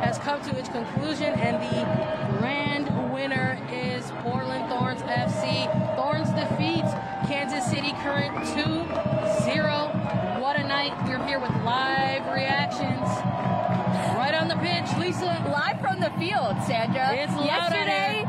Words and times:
Has 0.00 0.18
come 0.18 0.40
to 0.42 0.56
its 0.58 0.68
conclusion, 0.68 1.34
and 1.34 1.56
the 1.62 2.38
grand 2.38 3.12
winner 3.12 3.58
is 3.72 4.10
Portland 4.22 4.68
Thorns 4.68 5.02
FC. 5.02 5.66
Thorns 5.96 6.30
defeat 6.30 6.84
Kansas 7.28 7.64
City 7.70 7.92
Current 8.02 8.34
2-0. 8.56 10.40
What 10.40 10.56
a 10.58 10.64
night. 10.64 10.92
We're 11.06 11.24
here 11.26 11.38
with 11.38 11.54
live 11.64 12.26
reactions. 12.32 13.06
Right 14.16 14.34
on 14.34 14.48
the 14.48 14.56
pitch, 14.56 14.88
Lisa. 14.98 15.42
Live 15.50 15.80
from 15.80 16.00
the 16.00 16.10
field, 16.18 16.56
Sandra. 16.66 17.14
It's 17.14 17.32
Yesterday, 17.44 18.19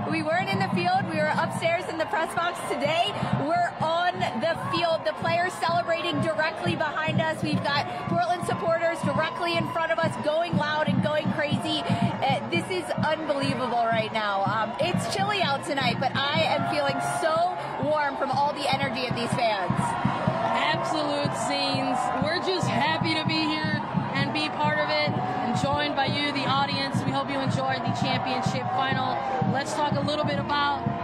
upstairs 1.42 1.84
in 1.90 1.98
the 1.98 2.06
press 2.06 2.34
box. 2.36 2.60
Today, 2.70 3.10
we're 3.42 3.74
on 3.82 4.14
the 4.46 4.54
field. 4.70 5.02
The 5.06 5.14
players 5.26 5.52
celebrating 5.54 6.22
directly 6.22 6.76
behind 6.76 7.20
us. 7.20 7.42
We've 7.42 7.64
got 7.64 7.90
Portland 8.10 8.46
supporters 8.46 9.02
directly 9.02 9.58
in 9.58 9.68
front 9.74 9.92
of 9.92 9.98
us 9.98 10.14
going 10.24 10.56
loud 10.56 10.88
and 10.88 11.02
going 11.02 11.32
crazy. 11.34 11.82
Uh, 11.82 12.48
this 12.52 12.70
is 12.70 12.86
unbelievable 13.02 13.82
right 13.90 14.14
now. 14.14 14.46
Um, 14.46 14.74
it's 14.80 15.16
chilly 15.16 15.42
out 15.42 15.66
tonight, 15.66 15.98
but 16.00 16.12
I 16.16 16.46
am 16.46 16.70
feeling 16.70 17.02
so 17.26 17.58
warm 17.90 18.18
from 18.18 18.30
all 18.30 18.54
the 18.54 18.70
energy 18.70 19.08
of 19.08 19.16
these 19.16 19.34
fans. 19.34 19.74
Absolute 19.74 21.34
scenes. 21.50 21.98
We're 22.22 22.46
just 22.46 22.68
happy 22.70 23.16
to 23.16 23.26
be 23.26 23.50
here 23.50 23.82
and 24.14 24.32
be 24.32 24.48
part 24.50 24.78
of 24.78 24.90
it 24.90 25.10
and 25.10 25.58
joined 25.60 25.96
by 25.96 26.06
you, 26.06 26.32
the 26.34 26.46
audience. 26.46 27.02
We 27.04 27.12
hope 27.12 27.32
you 27.32 27.40
enjoyed 27.40 27.82
the 27.82 27.98
championship 27.98 28.70
final. 28.78 29.18
Let's 29.52 29.74
talk 29.74 29.94
a 29.94 30.02
little 30.02 30.26
bit 30.26 30.38
about 30.38 31.01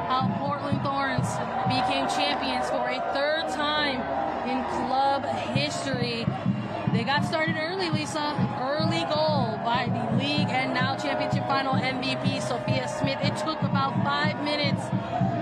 They 7.17 7.25
started 7.25 7.57
early, 7.57 7.89
Lisa. 7.89 8.35
Early 8.61 9.03
goal 9.05 9.57
by 9.65 9.89
the 9.89 10.17
league 10.17 10.49
and 10.49 10.73
now 10.73 10.95
championship 10.95 11.47
final 11.47 11.73
MVP 11.73 12.41
Sophia 12.41 12.87
Smith. 12.87 13.17
It 13.23 13.35
took 13.37 13.61
about 13.63 14.03
five 14.03 14.43
minutes 14.43 14.81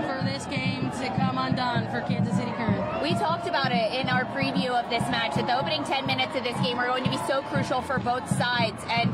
for 0.08 0.24
this 0.24 0.46
game 0.46 0.90
to 0.92 1.08
come 1.18 1.38
undone 1.38 1.92
for 1.92 2.00
Kansas 2.08 2.36
City 2.38 2.52
Current. 2.52 3.04
We 3.04 3.14
talked 3.16 3.48
about 3.48 3.74
it 3.74 3.94
in 3.94 4.08
our 4.08 4.24
preview 4.24 4.70
of 4.70 4.90
this 4.90 5.04
match 5.10 5.36
that 5.36 5.48
the 5.48 5.60
opening 5.60 5.84
10 5.84 6.06
minutes 6.08 6.34
of 6.36 6.44
this 6.46 6.56
game 6.62 6.80
are 6.80 6.88
going 6.88 7.04
to 7.04 7.10
be 7.10 7.20
so 7.28 7.42
crucial 7.42 7.82
for 7.82 8.00
both 8.00 8.28
sides. 8.38 8.82
And 8.90 9.12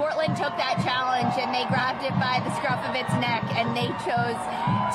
Portland 0.00 0.34
took 0.34 0.56
that 0.56 0.80
challenge 0.80 1.36
and 1.36 1.52
they 1.52 1.68
grabbed 1.68 2.00
it 2.00 2.16
by 2.16 2.40
the 2.40 2.48
scruff 2.56 2.80
of 2.88 2.96
its 2.96 3.12
neck 3.20 3.44
and 3.52 3.76
they 3.76 3.92
chose 4.00 4.40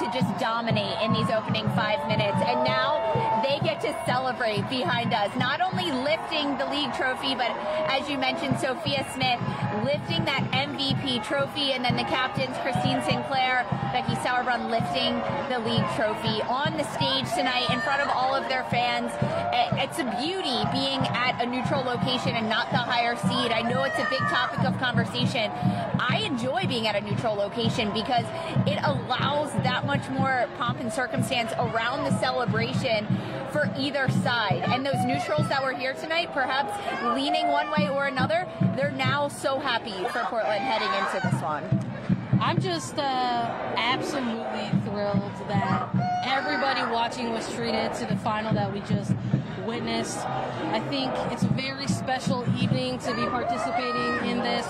to 0.01 0.09
just 0.09 0.25
dominate 0.41 0.97
in 1.05 1.13
these 1.13 1.29
opening 1.29 1.69
five 1.77 2.01
minutes. 2.09 2.41
And 2.41 2.65
now 2.65 2.97
they 3.45 3.61
get 3.61 3.79
to 3.81 3.93
celebrate 4.09 4.67
behind 4.67 5.13
us, 5.13 5.29
not 5.37 5.61
only 5.61 5.91
lifting 5.91 6.57
the 6.57 6.65
league 6.73 6.91
trophy, 6.97 7.37
but 7.37 7.53
as 7.85 8.09
you 8.09 8.17
mentioned, 8.17 8.57
Sophia 8.57 9.05
Smith 9.13 9.37
lifting 9.85 10.25
that 10.25 10.41
MVP 10.49 11.23
trophy, 11.23 11.73
and 11.73 11.85
then 11.85 11.95
the 11.95 12.09
captains, 12.09 12.57
Christine 12.65 13.01
Sinclair, 13.03 13.61
Becky 13.93 14.15
Sauerbrunn, 14.25 14.73
lifting 14.73 15.13
the 15.53 15.61
league 15.61 15.85
trophy 15.93 16.41
on 16.49 16.73
the 16.77 16.83
stage 16.97 17.29
tonight 17.37 17.69
in 17.69 17.79
front 17.81 18.01
of 18.01 18.09
all 18.09 18.33
of 18.33 18.49
their 18.49 18.63
fans. 18.73 19.11
It's 19.73 19.99
a 19.99 20.03
beauty 20.21 20.63
being 20.71 21.01
at 21.07 21.41
a 21.41 21.45
neutral 21.45 21.83
location 21.83 22.35
and 22.35 22.47
not 22.49 22.69
the 22.71 22.77
higher 22.77 23.15
seed. 23.15 23.51
I 23.51 23.61
know 23.61 23.83
it's 23.83 23.97
a 23.97 24.07
big 24.09 24.19
topic 24.29 24.59
of 24.59 24.77
conversation. 24.79 25.51
I 25.99 26.23
enjoy 26.25 26.67
being 26.67 26.87
at 26.87 26.95
a 26.95 27.01
neutral 27.01 27.35
location 27.35 27.91
because 27.93 28.25
it 28.67 28.79
allows 28.83 29.51
that 29.63 29.85
much 29.85 30.07
more 30.09 30.47
pomp 30.57 30.79
and 30.79 30.91
circumstance 30.91 31.51
around 31.57 32.03
the 32.03 32.17
celebration 32.19 33.07
for 33.51 33.71
either 33.77 34.09
side. 34.09 34.63
And 34.67 34.85
those 34.85 35.03
neutrals 35.05 35.49
that 35.49 35.63
were 35.63 35.73
here 35.73 35.93
tonight, 35.93 36.31
perhaps 36.33 36.73
leaning 37.15 37.47
one 37.47 37.71
way 37.71 37.89
or 37.89 38.05
another, 38.05 38.47
they're 38.75 38.91
now 38.91 39.27
so 39.27 39.59
happy 39.59 40.03
for 40.11 40.19
Portland 40.25 40.61
heading 40.63 40.89
into 40.93 41.29
this 41.29 41.41
one. 41.41 41.63
I'm 42.41 42.59
just 42.59 42.97
uh, 42.97 43.01
absolutely 43.77 44.69
thrilled 44.83 45.31
that 45.47 45.89
everybody 46.25 46.81
watching 46.91 47.31
was 47.31 47.51
treated 47.53 47.93
to 47.95 48.05
the 48.05 48.17
final 48.17 48.53
that 48.53 48.71
we 48.71 48.81
just 48.81 49.13
witnessed. 49.65 50.19
I 50.19 50.79
think 50.89 51.11
it's 51.31 51.43
a 51.43 51.47
very 51.47 51.87
special 51.87 52.43
evening 52.57 52.99
to 52.99 53.15
be 53.15 53.25
participating 53.25 54.29
in 54.29 54.39
this. 54.39 54.67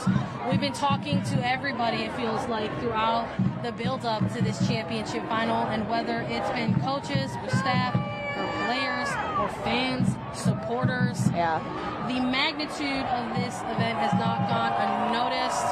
We've 0.50 0.62
been 0.62 0.74
talking 0.74 1.22
to 1.24 1.48
everybody, 1.48 2.04
it 2.04 2.14
feels 2.16 2.48
like, 2.48 2.72
throughout 2.80 3.28
the 3.64 3.72
build 3.72 4.06
up 4.06 4.22
to 4.34 4.44
this 4.44 4.66
championship 4.68 5.28
final, 5.28 5.66
and 5.68 5.90
whether 5.90 6.26
it's 6.30 6.50
been 6.52 6.80
coaches 6.82 7.32
or 7.42 7.50
staff 7.50 7.96
or 7.96 8.48
players 8.66 9.10
or 9.40 9.50
fans, 9.64 10.16
supporters. 10.38 11.30
Yeah. 11.32 11.60
The 12.08 12.20
magnitude 12.20 13.06
of 13.10 13.36
this 13.36 13.62
event 13.74 13.98
has 13.98 14.14
not 14.14 14.48
gone 14.48 14.74
unnoticed. 14.78 15.66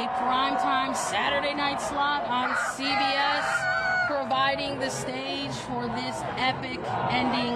A 0.00 0.06
primetime 0.22 0.96
Saturday 0.96 1.52
night 1.54 1.80
slot 1.80 2.24
on 2.24 2.50
CBS, 2.72 3.39
providing 4.10 4.80
the 4.80 4.90
stage 4.90 5.52
for 5.52 5.86
this 5.86 6.20
epic 6.36 6.80
ending 7.10 7.54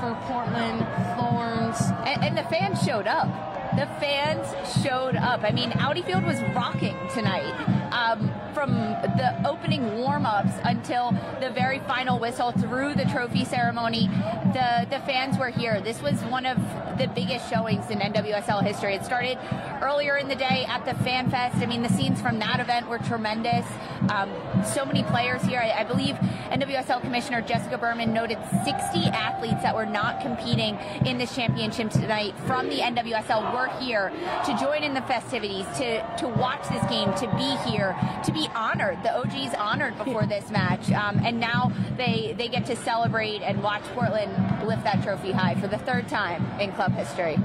for 0.00 0.18
Portland 0.26 0.84
Thorns. 1.16 1.80
And, 2.04 2.24
and 2.24 2.36
the 2.36 2.42
fans 2.50 2.82
showed 2.82 3.06
up. 3.06 3.28
The 3.76 3.86
fans 4.00 4.48
showed 4.82 5.14
up. 5.14 5.44
I 5.44 5.52
mean, 5.52 5.72
Audi 5.78 6.02
Field 6.02 6.24
was 6.24 6.40
rocking 6.56 6.96
tonight. 7.14 7.54
Um, 7.92 8.28
from 8.62 8.74
the 8.74 9.34
opening 9.44 9.98
warm-ups 9.98 10.52
until 10.62 11.10
the 11.40 11.50
very 11.50 11.80
final 11.80 12.20
whistle 12.20 12.52
through 12.52 12.94
the 12.94 13.04
trophy 13.06 13.44
ceremony, 13.44 14.06
the 14.52 14.86
the 14.88 15.00
fans 15.00 15.36
were 15.36 15.48
here. 15.48 15.80
This 15.80 16.00
was 16.00 16.22
one 16.26 16.46
of 16.46 16.56
the 16.96 17.08
biggest 17.08 17.50
showings 17.50 17.90
in 17.90 17.98
NWSL 17.98 18.62
history. 18.62 18.94
It 18.94 19.04
started 19.04 19.36
earlier 19.82 20.16
in 20.16 20.28
the 20.28 20.36
day 20.36 20.64
at 20.68 20.84
the 20.84 20.94
Fan 21.02 21.28
Fest. 21.28 21.56
I 21.56 21.66
mean, 21.66 21.82
the 21.82 21.88
scenes 21.88 22.20
from 22.20 22.38
that 22.38 22.60
event 22.60 22.88
were 22.88 22.98
tremendous. 22.98 23.66
Um, 24.08 24.30
so 24.64 24.84
many 24.84 25.02
players 25.02 25.42
here. 25.42 25.58
I, 25.58 25.80
I 25.80 25.84
believe 25.84 26.14
NWSL 26.52 27.00
Commissioner 27.00 27.40
Jessica 27.42 27.78
Berman 27.78 28.12
noted 28.12 28.38
60 28.64 29.06
athletes 29.08 29.62
that 29.62 29.74
were 29.74 29.86
not 29.86 30.20
competing 30.20 30.76
in 31.04 31.18
this 31.18 31.34
championship 31.34 31.90
tonight 31.90 32.34
from 32.46 32.68
the 32.68 32.78
NWSL 32.78 33.52
were 33.52 33.68
here 33.80 34.12
to 34.46 34.56
join 34.60 34.84
in 34.84 34.94
the 34.94 35.02
festivities, 35.02 35.66
to 35.78 36.02
to 36.18 36.28
watch 36.28 36.68
this 36.68 36.84
game, 36.88 37.12
to 37.14 37.26
be 37.36 37.56
here, 37.70 37.96
to 38.24 38.32
be 38.32 38.48
honored. 38.54 39.02
The 39.02 39.16
OGs 39.16 39.54
honored 39.54 39.96
before 39.98 40.26
this 40.26 40.50
match, 40.50 40.90
um, 40.92 41.20
and 41.24 41.40
now 41.40 41.72
they 41.96 42.34
they 42.36 42.48
get 42.48 42.66
to 42.66 42.76
celebrate 42.76 43.42
and 43.42 43.62
watch 43.62 43.82
Portland 43.94 44.66
lift 44.66 44.84
that 44.84 45.02
trophy 45.02 45.32
high 45.32 45.54
for 45.56 45.68
the 45.68 45.78
third 45.78 46.08
time 46.08 46.44
in 46.60 46.72
club 46.72 46.92
history 46.92 47.36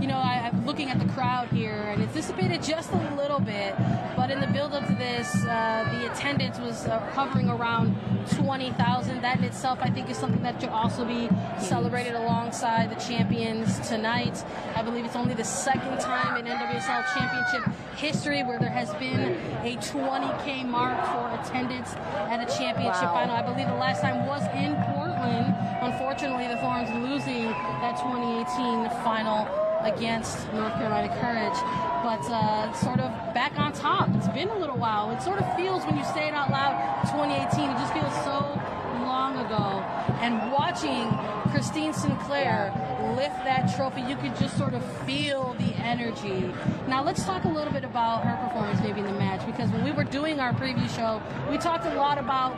you 0.00 0.06
know, 0.06 0.18
I, 0.18 0.48
am 0.48 0.66
looking 0.66 0.90
at 0.90 0.98
the 0.98 1.06
crowd 1.12 1.48
here, 1.48 1.72
and 1.72 2.02
it's 2.02 2.12
dissipated 2.12 2.62
just 2.62 2.90
a 2.92 3.14
little 3.16 3.40
bit. 3.40 3.74
But 4.16 4.30
in 4.30 4.40
the 4.40 4.46
build-up 4.46 4.86
to 4.86 4.94
this, 4.94 5.34
uh, 5.44 5.88
the 5.92 6.12
attendance 6.12 6.58
was 6.58 6.86
uh, 6.86 6.98
hovering 7.12 7.48
around 7.48 7.96
20,000. 8.34 9.22
That 9.22 9.38
in 9.38 9.44
itself, 9.44 9.78
I 9.82 9.90
think, 9.90 10.10
is 10.10 10.16
something 10.16 10.42
that 10.42 10.60
should 10.60 10.70
also 10.70 11.04
be 11.04 11.28
celebrated 11.58 12.14
alongside 12.14 12.90
the 12.90 13.00
champions 13.00 13.80
tonight. 13.88 14.44
I 14.74 14.82
believe 14.82 15.04
it's 15.04 15.16
only 15.16 15.34
the 15.34 15.44
second 15.44 15.98
time 16.00 16.36
in 16.38 16.46
NWSL 16.46 17.04
Championship 17.14 17.74
history 17.96 18.42
where 18.42 18.58
there 18.58 18.70
has 18.70 18.92
been 18.94 19.36
a 19.62 19.76
20k 19.76 20.66
mark 20.66 20.96
for 21.06 21.40
attendance 21.40 21.94
at 21.94 22.40
a 22.40 22.58
championship 22.58 23.02
wow. 23.02 23.14
final. 23.14 23.36
I 23.36 23.42
believe 23.42 23.66
the 23.66 23.74
last 23.74 24.02
time 24.02 24.26
was 24.26 24.42
in 24.54 24.74
Portland. 24.92 25.54
Unfortunately, 25.80 26.48
the 26.48 26.56
Thorns 26.56 26.90
losing 27.08 27.44
that 27.80 27.96
2018 27.96 28.90
final 29.02 29.65
against 29.86 30.36
North 30.52 30.74
Carolina 30.74 31.08
Courage, 31.20 31.58
but 32.02 32.20
uh, 32.30 32.72
sort 32.74 33.00
of 33.00 33.10
back 33.34 33.58
on 33.58 33.72
top. 33.72 34.08
It's 34.14 34.28
been 34.28 34.48
a 34.48 34.58
little 34.58 34.76
while. 34.76 35.10
It 35.10 35.22
sort 35.22 35.40
of 35.40 35.56
feels 35.56 35.84
when 35.84 35.96
you 35.96 36.04
say 36.04 36.28
it 36.28 36.34
out 36.34 36.50
loud, 36.50 37.02
2018, 37.10 37.70
it 37.70 37.78
just 37.78 37.92
feels 37.92 38.14
so 38.24 38.60
long 39.06 39.38
ago. 39.38 39.82
And 40.20 40.52
watching 40.52 41.08
Christine 41.50 41.94
Sinclair 41.94 42.72
lift 43.16 43.36
that 43.44 43.74
trophy, 43.76 44.02
you 44.02 44.16
could 44.16 44.36
just 44.36 44.56
sort 44.58 44.74
of 44.74 44.84
feel 45.06 45.54
the 45.58 45.74
energy. 45.76 46.52
Now, 46.88 47.02
let's 47.02 47.24
talk 47.24 47.44
a 47.44 47.48
little 47.48 47.72
bit 47.72 47.84
about 47.84 48.24
her 48.24 48.36
performance 48.46 48.80
maybe 48.80 49.00
in 49.00 49.06
the 49.06 49.12
match, 49.12 49.46
because 49.46 49.70
when 49.70 49.84
we 49.84 49.92
were 49.92 50.04
doing 50.04 50.40
our 50.40 50.52
preview 50.52 50.88
show, 50.96 51.22
we 51.50 51.58
talked 51.58 51.86
a 51.86 51.94
lot 51.94 52.18
about 52.18 52.54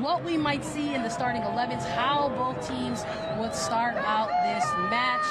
what 0.00 0.24
we 0.24 0.36
might 0.36 0.64
see 0.64 0.94
in 0.94 1.02
the 1.02 1.08
starting 1.08 1.42
11s, 1.42 1.84
how 1.94 2.28
both 2.30 2.68
teams 2.68 3.04
would 3.38 3.54
start 3.54 3.96
out 3.96 4.28
this 4.44 4.64
match. 4.90 5.24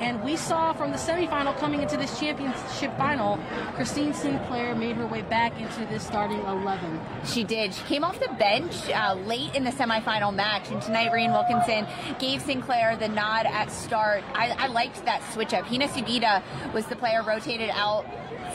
And 0.00 0.22
we 0.24 0.36
saw 0.36 0.72
from 0.72 0.90
the 0.90 0.96
semifinal 0.96 1.56
coming 1.58 1.82
into 1.82 1.96
this 1.96 2.18
championship 2.18 2.96
final, 2.98 3.38
Christine 3.74 4.12
Sinclair 4.12 4.74
made 4.74 4.96
her 4.96 5.06
way 5.06 5.22
back 5.22 5.60
into 5.60 5.86
this 5.86 6.04
starting 6.04 6.40
11. 6.40 7.00
She 7.24 7.44
did. 7.44 7.72
She 7.72 7.82
came 7.84 8.02
off 8.02 8.18
the 8.18 8.32
bench 8.38 8.74
uh, 8.90 9.14
late 9.14 9.54
in 9.54 9.64
the 9.64 9.70
semifinal 9.70 10.34
match, 10.34 10.70
and 10.70 10.82
tonight 10.82 11.12
Rhian 11.12 11.32
Wilkinson 11.32 11.86
gave 12.18 12.42
Sinclair 12.42 12.96
the 12.96 13.08
nod 13.08 13.46
at 13.46 13.70
start. 13.70 14.24
I, 14.34 14.50
I 14.50 14.66
liked 14.68 15.04
that 15.04 15.22
switch 15.32 15.54
up. 15.54 15.66
Hina 15.66 15.86
Sugita 15.88 16.42
was 16.72 16.86
the 16.86 16.96
player 16.96 17.22
rotated 17.22 17.70
out 17.72 18.04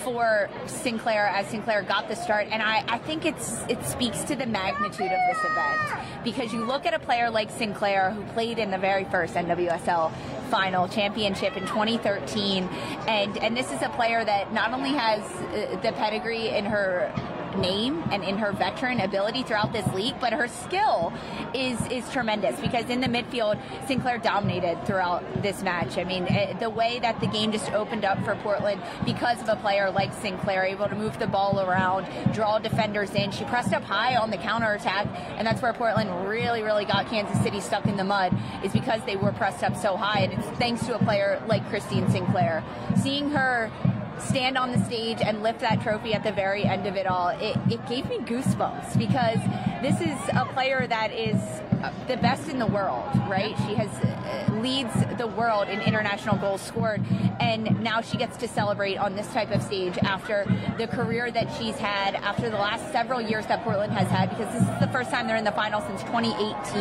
for 0.04 0.50
Sinclair 0.66 1.28
as 1.28 1.48
Sinclair 1.48 1.84
got 1.84 2.08
the 2.08 2.16
start, 2.16 2.48
and 2.52 2.62
I, 2.62 2.84
I 2.88 2.98
think 2.98 3.26
it's 3.26 3.62
it 3.68 3.84
speaks 3.86 4.24
to 4.24 4.36
the 4.36 4.46
magnitude 4.46 5.12
of 5.12 5.20
this 5.30 5.37
event. 5.44 5.80
Because 6.24 6.54
you 6.54 6.66
look 6.66 6.86
at 6.86 6.94
a 6.94 7.00
player 7.00 7.30
like 7.30 7.50
Sinclair 7.52 8.12
who 8.12 8.24
played 8.34 8.60
in 8.60 8.72
the 8.72 8.78
very 8.78 9.06
first 9.06 9.36
NWSL 9.36 10.12
final 10.50 10.88
championship 10.88 11.58
in 11.58 11.64
2013 11.68 12.64
and 13.08 13.38
and 13.40 13.56
this 13.56 13.70
is 13.72 13.82
a 13.82 13.90
player 13.90 14.24
that 14.24 14.54
not 14.54 14.72
only 14.72 14.92
has 14.92 15.22
uh, 15.22 15.78
the 15.82 15.92
pedigree 15.94 16.48
in 16.50 16.64
her 16.64 17.12
name 17.58 18.04
and 18.12 18.24
in 18.24 18.38
her 18.38 18.52
veteran 18.52 19.00
ability 19.00 19.44
throughout 19.44 19.74
this 19.74 19.88
league, 19.94 20.16
but 20.20 20.34
her 20.34 20.48
skill 20.48 21.14
is 21.54 21.80
is 21.88 22.10
tremendous 22.12 22.60
because 22.60 22.90
in 22.90 23.02
the 23.02 23.08
midfield, 23.08 23.60
Sinclair 23.88 24.18
dominated 24.18 24.86
throughout 24.86 25.24
this 25.42 25.64
match. 25.64 25.98
I 25.98 26.04
mean, 26.04 26.24
it, 26.24 26.32
eh, 26.32 26.54
the 26.60 26.70
way 26.70 27.00
that 27.00 27.20
the 27.20 27.28
game 27.28 27.52
just 27.52 27.72
opened 27.72 28.06
up 28.06 28.24
for 28.24 28.36
Portland 28.38 28.82
because 29.06 29.42
of 29.42 29.50
a 29.50 29.56
player 29.58 29.90
like 29.92 30.14
Sinclair, 30.14 30.64
able 30.64 30.90
to 30.90 30.96
move 30.96 31.18
the 31.20 31.28
ball 31.28 31.60
around, 31.60 32.08
draw 32.34 32.60
defenders 32.60 33.12
in. 33.14 33.32
She 33.32 33.44
pressed 33.46 33.74
up 33.74 33.84
high 33.84 34.16
on 34.16 34.32
the 34.32 34.38
counter 34.38 34.74
attack, 34.74 35.08
and 35.38 35.46
that's 35.46 35.62
where 35.62 35.74
Portland 35.74 36.28
really, 36.28 36.64
really 36.64 36.86
got 36.86 37.08
Kansas 37.08 37.42
City 37.42 37.60
stuck 37.60 37.86
in 37.86 37.98
the 37.98 38.04
mud, 38.04 38.38
is 38.64 38.74
because 38.74 39.04
they 39.06 39.16
were 39.16 39.32
pressed 39.32 39.64
up 39.64 39.76
so 39.76 39.98
high. 39.98 40.22
And 40.22 40.34
it's 40.34 40.48
thanks 40.58 40.86
to 40.86 40.96
a 40.96 41.00
player 41.00 41.42
like 41.48 41.68
Christine 41.70 42.10
Sinclair. 42.10 42.64
Seeing 43.02 43.30
her 43.32 43.72
stand 44.20 44.58
on 44.58 44.72
the 44.72 44.84
stage 44.86 45.20
and 45.22 45.44
lift 45.44 45.60
that 45.60 45.82
trophy 45.82 46.14
at 46.14 46.24
the 46.24 46.32
very 46.32 46.64
end 46.64 46.88
of 46.88 46.96
it 46.96 47.08
all, 47.08 47.30
it, 47.30 47.58
it 47.70 47.86
gave 47.88 48.10
me 48.10 48.18
goosebumps 48.20 48.98
because 48.98 49.40
this 49.82 50.02
is 50.02 50.18
a 50.34 50.46
player 50.54 50.88
that 50.88 51.12
is 51.12 51.36
uh, 51.84 51.92
the 52.08 52.18
best 52.18 52.50
in 52.50 52.58
the 52.58 52.66
world, 52.66 53.08
right? 53.30 53.56
She 53.68 53.76
has 53.76 53.90
uh, 53.90 54.54
leads 54.62 54.94
the 55.18 55.28
world 55.28 55.70
in 55.70 55.80
international 55.82 56.36
goals 56.38 56.62
scored, 56.62 57.06
and 57.40 57.82
now 57.82 58.02
she 58.02 58.18
gets 58.18 58.36
to 58.38 58.48
celebrate 58.48 58.98
on 58.98 59.16
this 59.16 59.28
type 59.28 59.52
of 59.52 59.62
stage 59.62 59.98
after 60.00 60.46
the 60.78 60.88
career 60.88 61.30
that 61.30 61.48
she's 61.58 61.76
had, 61.76 62.16
after 62.16 62.50
the 62.50 62.58
last 62.58 62.92
several 62.92 63.22
years 63.22 63.46
that 63.46 63.64
Portland 63.64 63.94
has 63.94 64.08
had, 64.10 64.30
because 64.30 64.52
this 64.54 64.64
is 64.64 64.80
the 64.80 64.88
first 64.88 65.12
time 65.12 65.28
they're 65.28 65.38
in 65.38 65.44
the 65.44 65.52
final 65.52 65.82
since 65.82 66.02
2018, 66.04 66.80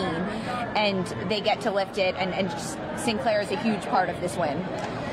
and 0.77 1.06
they 1.29 1.41
get 1.41 1.61
to 1.61 1.71
lift 1.71 1.99
it, 1.99 2.15
and, 2.17 2.32
and 2.32 2.50
Sinclair 2.99 3.43
is 3.43 3.50
a 3.50 3.59
huge 3.59 3.82
part 3.82 4.09
of 4.09 4.21
this 4.21 4.37
win. 4.37 4.56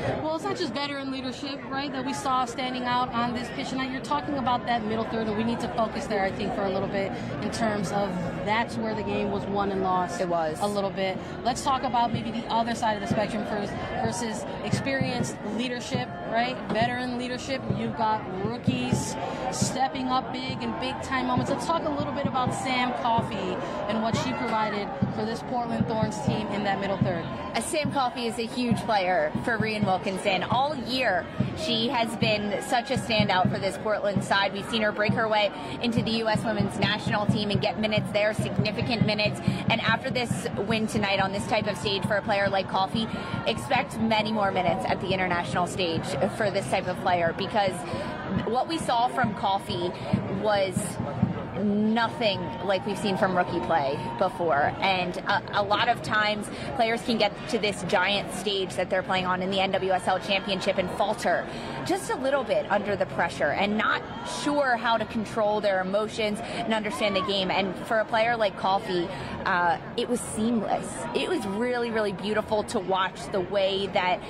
Well, 0.04 0.36
it's 0.36 0.44
not 0.44 0.56
just 0.56 0.74
veteran 0.74 1.10
leadership, 1.10 1.58
right, 1.70 1.90
that 1.92 2.04
we 2.04 2.12
saw 2.12 2.44
standing 2.44 2.84
out 2.84 3.08
on 3.10 3.32
this 3.32 3.48
pitch 3.54 3.70
tonight. 3.70 3.90
You're 3.90 4.02
talking 4.02 4.36
about 4.36 4.66
that 4.66 4.84
middle 4.84 5.04
third, 5.04 5.28
and 5.28 5.36
we 5.36 5.44
need 5.44 5.60
to 5.60 5.68
focus 5.68 6.06
there, 6.06 6.22
I 6.22 6.30
think, 6.30 6.54
for 6.54 6.64
a 6.64 6.68
little 6.68 6.88
bit 6.88 7.10
in 7.42 7.50
terms 7.50 7.90
of 7.90 8.10
that's 8.44 8.76
where 8.76 8.94
the 8.94 9.02
game 9.02 9.30
was 9.30 9.44
won 9.44 9.72
and 9.72 9.82
lost. 9.82 10.20
It 10.20 10.28
was. 10.28 10.60
A 10.60 10.66
little 10.66 10.90
bit. 10.90 11.16
Let's 11.42 11.64
talk 11.64 11.84
about 11.84 12.12
maybe 12.12 12.30
the 12.30 12.46
other 12.48 12.74
side 12.74 12.94
of 12.94 13.00
the 13.00 13.06
spectrum 13.06 13.46
first 13.46 13.72
versus 14.04 14.44
experienced 14.64 15.36
leadership, 15.56 16.08
right? 16.34 16.58
Veteran 16.72 17.16
leadership. 17.16 17.62
You've 17.78 17.96
got 17.96 18.20
rookies 18.44 19.14
stepping 19.52 20.08
up 20.08 20.32
big 20.32 20.64
in 20.64 20.72
big 20.80 21.00
time 21.00 21.28
moments. 21.28 21.48
Let's 21.48 21.64
talk 21.64 21.84
a 21.84 21.88
little 21.88 22.12
bit 22.12 22.26
about 22.26 22.52
Sam 22.52 22.92
Coffey 22.94 23.56
and 23.88 24.02
what 24.02 24.16
she 24.16 24.32
provided 24.32 24.88
for 25.14 25.24
this 25.24 25.44
Portland 25.44 25.86
Thorns 25.86 26.20
team 26.26 26.48
in 26.48 26.64
that 26.64 26.80
middle 26.80 26.98
third. 26.98 27.24
Uh, 27.54 27.60
Sam 27.60 27.92
Coffey 27.92 28.26
is 28.26 28.36
a 28.40 28.46
huge 28.46 28.78
player 28.78 29.30
for 29.44 29.56
Rhian 29.58 29.84
Wilkinson. 29.84 30.42
All 30.42 30.74
year, 30.74 31.24
she 31.56 31.86
has 31.86 32.16
been 32.16 32.60
such 32.62 32.90
a 32.90 32.94
standout 32.96 33.52
for 33.52 33.60
this 33.60 33.78
Portland 33.78 34.24
side. 34.24 34.52
We've 34.52 34.68
seen 34.68 34.82
her 34.82 34.90
break 34.90 35.12
her 35.12 35.28
way 35.28 35.52
into 35.82 36.02
the 36.02 36.10
U.S. 36.22 36.44
women's 36.44 36.76
national 36.80 37.26
team 37.26 37.50
and 37.50 37.60
get 37.60 37.78
minutes 37.78 38.10
there, 38.10 38.34
significant 38.34 39.06
minutes. 39.06 39.40
And 39.70 39.80
after 39.82 40.10
this 40.10 40.48
win 40.66 40.88
tonight 40.88 41.20
on 41.20 41.30
this 41.30 41.46
type 41.46 41.68
of 41.68 41.76
stage 41.78 42.04
for 42.06 42.16
a 42.16 42.22
player 42.22 42.48
like 42.48 42.68
Coffey, 42.68 43.06
expect 43.46 44.00
many 44.00 44.32
more 44.32 44.50
minutes 44.50 44.84
at 44.88 45.00
the 45.00 45.10
international 45.10 45.68
stage 45.68 46.06
for 46.30 46.50
this 46.50 46.68
type 46.70 46.86
of 46.86 46.96
player 47.00 47.34
because 47.36 47.74
what 48.46 48.68
we 48.68 48.78
saw 48.78 49.08
from 49.08 49.34
Coffey 49.34 49.90
was 50.42 50.74
nothing 51.64 52.40
like 52.64 52.86
we've 52.86 52.98
seen 52.98 53.16
from 53.16 53.36
rookie 53.36 53.60
play 53.60 53.98
before. 54.18 54.72
And 54.80 55.16
a, 55.16 55.60
a, 55.60 55.62
lot 55.62 55.88
of 55.88 56.02
times, 56.02 56.46
players 56.76 57.02
can 57.02 57.18
get 57.18 57.32
to 57.48 57.58
this 57.58 57.82
giant 57.84 58.32
stage 58.34 58.74
that 58.74 58.90
they're 58.90 59.02
playing 59.02 59.26
on 59.26 59.42
in 59.42 59.50
the 59.50 59.58
NWSL 59.58 60.24
Championship 60.26 60.78
and 60.78 60.90
falter 60.92 61.46
just 61.86 62.10
a 62.10 62.16
little 62.16 62.44
bit 62.44 62.70
under 62.70 62.96
the 62.96 63.06
pressure 63.06 63.50
and 63.50 63.76
not 63.76 64.02
sure 64.42 64.76
how 64.76 64.96
to 64.96 65.04
control 65.06 65.60
their 65.60 65.80
emotions 65.80 66.38
and 66.40 66.72
understand 66.72 67.16
the 67.16 67.22
game. 67.22 67.50
And 67.50 67.74
for 67.86 67.98
a 67.98 68.04
player 68.04 68.36
like 68.36 68.56
Coffey, 68.56 69.08
uh, 69.44 69.78
it 69.96 70.08
was 70.08 70.20
seamless. 70.20 70.86
It 71.14 71.28
was 71.28 71.44
really, 71.46 71.90
really 71.90 72.12
beautiful 72.12 72.62
to 72.64 72.78
watch 72.78 73.30
the 73.32 73.40
way 73.40 73.88
that 73.88 74.20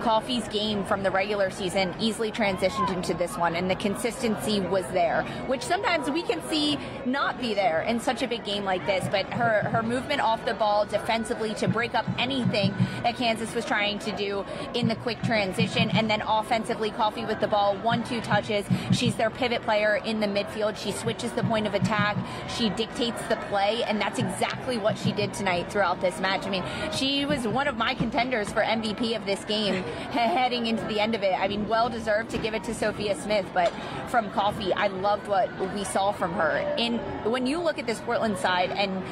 Coffey's 0.00 0.46
game 0.48 0.84
from 0.84 1.02
the 1.02 1.10
regular 1.10 1.50
season 1.50 1.94
easily 2.00 2.32
transitioned 2.32 2.92
into 2.92 3.14
this 3.14 3.36
one, 3.36 3.54
and 3.54 3.70
the 3.70 3.74
consistency 3.76 4.60
was 4.60 4.86
there, 4.88 5.22
which 5.46 5.62
sometimes 5.62 6.10
we 6.10 6.22
can 6.22 6.40
see 6.50 6.78
not 7.06 7.40
be 7.40 7.54
there 7.54 7.82
in 7.82 8.00
such 8.00 8.22
a 8.22 8.28
big 8.28 8.44
game 8.44 8.64
like 8.64 8.84
this. 8.86 9.06
But 9.10 9.26
her 9.32 9.62
her 9.70 9.82
movement 9.82 10.20
off 10.20 10.44
the 10.44 10.54
ball 10.54 10.84
defensively 10.84 11.54
to 11.54 11.68
break 11.68 11.94
up 11.94 12.06
anything 12.18 12.74
that 13.02 13.16
Kansas 13.16 13.54
was 13.54 13.64
trying 13.64 13.98
to 14.00 14.12
do 14.12 14.44
in 14.74 14.88
the 14.88 14.96
quick 14.96 15.22
transition, 15.22 15.90
and 15.90 16.10
then 16.10 16.22
offensively, 16.22 16.90
Coffey 16.90 17.24
with 17.24 17.40
the 17.40 17.48
ball, 17.48 17.76
one 17.76 18.04
two 18.04 18.20
touches. 18.20 18.66
She's 18.92 19.16
their 19.16 19.30
pivot 19.30 19.62
player 19.62 19.96
in 20.04 20.20
the 20.20 20.26
midfield. 20.26 20.76
She 20.76 20.92
switches 20.92 21.32
the 21.32 21.44
point 21.44 21.66
of 21.66 21.74
attack. 21.74 22.16
She 22.56 22.70
dictates 22.70 23.22
the 23.28 23.36
play, 23.48 23.82
and 23.84 24.00
that's 24.00 24.18
exactly 24.18 24.78
what 24.78 24.98
she 24.98 25.12
did 25.12 25.32
tonight 25.32 25.70
throughout 25.70 26.00
this 26.00 26.20
match. 26.20 26.46
I 26.46 26.50
mean, 26.50 26.64
she 26.92 27.24
was 27.24 27.46
one 27.46 27.68
of 27.68 27.76
my 27.76 27.94
contenders 27.94 28.52
for 28.52 28.62
MVP 28.62 29.16
of 29.16 29.26
this 29.26 29.44
game 29.44 29.82
heading 30.10 30.66
into 30.66 30.84
the 30.84 31.00
end 31.00 31.14
of 31.14 31.22
it. 31.22 31.34
I 31.38 31.48
mean, 31.48 31.68
well 31.68 31.88
deserved 31.88 32.30
to 32.30 32.38
give 32.38 32.54
it 32.54 32.64
to 32.64 32.74
Sophia 32.74 33.18
Smith, 33.20 33.46
but 33.54 33.72
from 34.08 34.30
Coffey, 34.30 34.72
I 34.72 34.88
loved 34.88 35.28
what 35.28 35.48
we 35.74 35.84
saw 35.84 36.12
from 36.12 36.29
her. 36.32 36.74
In 36.78 36.98
when 37.30 37.46
you 37.46 37.60
look 37.60 37.78
at 37.78 37.86
this 37.86 38.00
Portland 38.00 38.38
side 38.38 38.70
and 38.70 39.02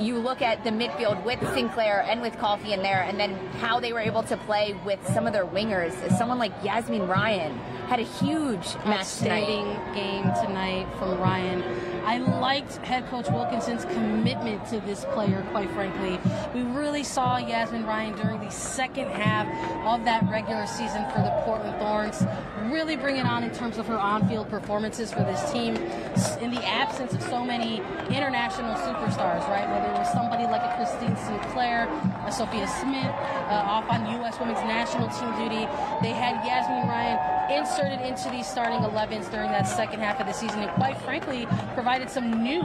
you 0.00 0.18
look 0.18 0.42
at 0.42 0.64
the 0.64 0.70
midfield 0.70 1.22
with 1.24 1.40
Sinclair 1.54 2.02
and 2.08 2.20
with 2.20 2.36
Coffey 2.38 2.72
in 2.72 2.82
there, 2.82 3.02
and 3.02 3.18
then 3.18 3.34
how 3.60 3.80
they 3.80 3.92
were 3.92 4.00
able 4.00 4.22
to 4.24 4.36
play 4.38 4.74
with 4.84 4.98
some 5.12 5.26
of 5.26 5.32
their 5.32 5.46
wingers. 5.46 5.92
Someone 6.16 6.38
like 6.38 6.58
Yazmeen 6.62 7.08
Ryan 7.08 7.56
had 7.88 8.00
a 8.00 8.04
huge 8.04 8.74
match 8.86 9.18
tonight. 9.18 9.94
game 9.94 10.24
tonight 10.44 10.86
from 10.98 11.18
Ryan. 11.20 11.62
I 12.04 12.18
liked 12.18 12.76
head 12.78 13.06
coach 13.06 13.28
Wilkinson's 13.30 13.84
commitment 13.86 14.64
to 14.66 14.80
this 14.80 15.04
player, 15.06 15.44
quite 15.50 15.70
frankly. 15.70 16.18
We 16.54 16.62
really 16.62 17.04
saw 17.04 17.38
Yazmeen 17.38 17.86
Ryan 17.86 18.16
during 18.16 18.40
the 18.40 18.50
second 18.50 19.08
half 19.10 19.46
of 19.86 20.04
that 20.04 20.28
regular 20.30 20.66
season 20.66 21.04
for 21.10 21.20
the 21.20 21.30
Portland 21.44 21.78
Thorns 21.78 22.22
really 22.72 22.96
bring 22.96 23.16
it 23.16 23.26
on 23.26 23.42
in 23.42 23.50
terms 23.50 23.78
of 23.78 23.86
her 23.86 23.98
on-field 23.98 24.48
performances 24.48 25.12
for 25.12 25.20
this 25.20 25.52
team 25.52 25.76
in 26.40 26.50
the 26.50 26.64
absence 26.64 27.12
of 27.12 27.22
so 27.22 27.44
many 27.44 27.78
international 28.08 28.74
superstars, 28.76 29.46
right? 29.48 29.68
Whether 29.68 29.94
it 29.94 29.98
was 29.98 30.12
somebody 30.12 30.44
like 30.44 30.62
a 30.62 30.74
Christine 30.76 31.16
Sinclair, 31.16 31.88
a 32.26 32.32
Sophia 32.32 32.66
Smith, 32.66 33.04
uh, 33.04 33.64
off 33.66 33.88
on 33.90 34.06
U.S. 34.20 34.38
Women's 34.38 34.60
National 34.60 35.08
Team 35.08 35.30
duty. 35.36 35.66
They 36.02 36.12
had 36.12 36.40
Yazmeen 36.42 36.88
Ryan 36.88 37.60
inserted 37.60 38.00
into 38.00 38.30
these 38.30 38.46
starting 38.46 38.80
11s 38.80 39.30
during 39.30 39.50
that 39.50 39.64
second 39.64 40.00
half 40.00 40.20
of 40.20 40.26
the 40.26 40.32
season, 40.32 40.60
and 40.60 40.70
quite 40.72 40.96
frankly, 40.98 41.46
provided 41.74 42.10
some 42.10 42.42
new 42.42 42.62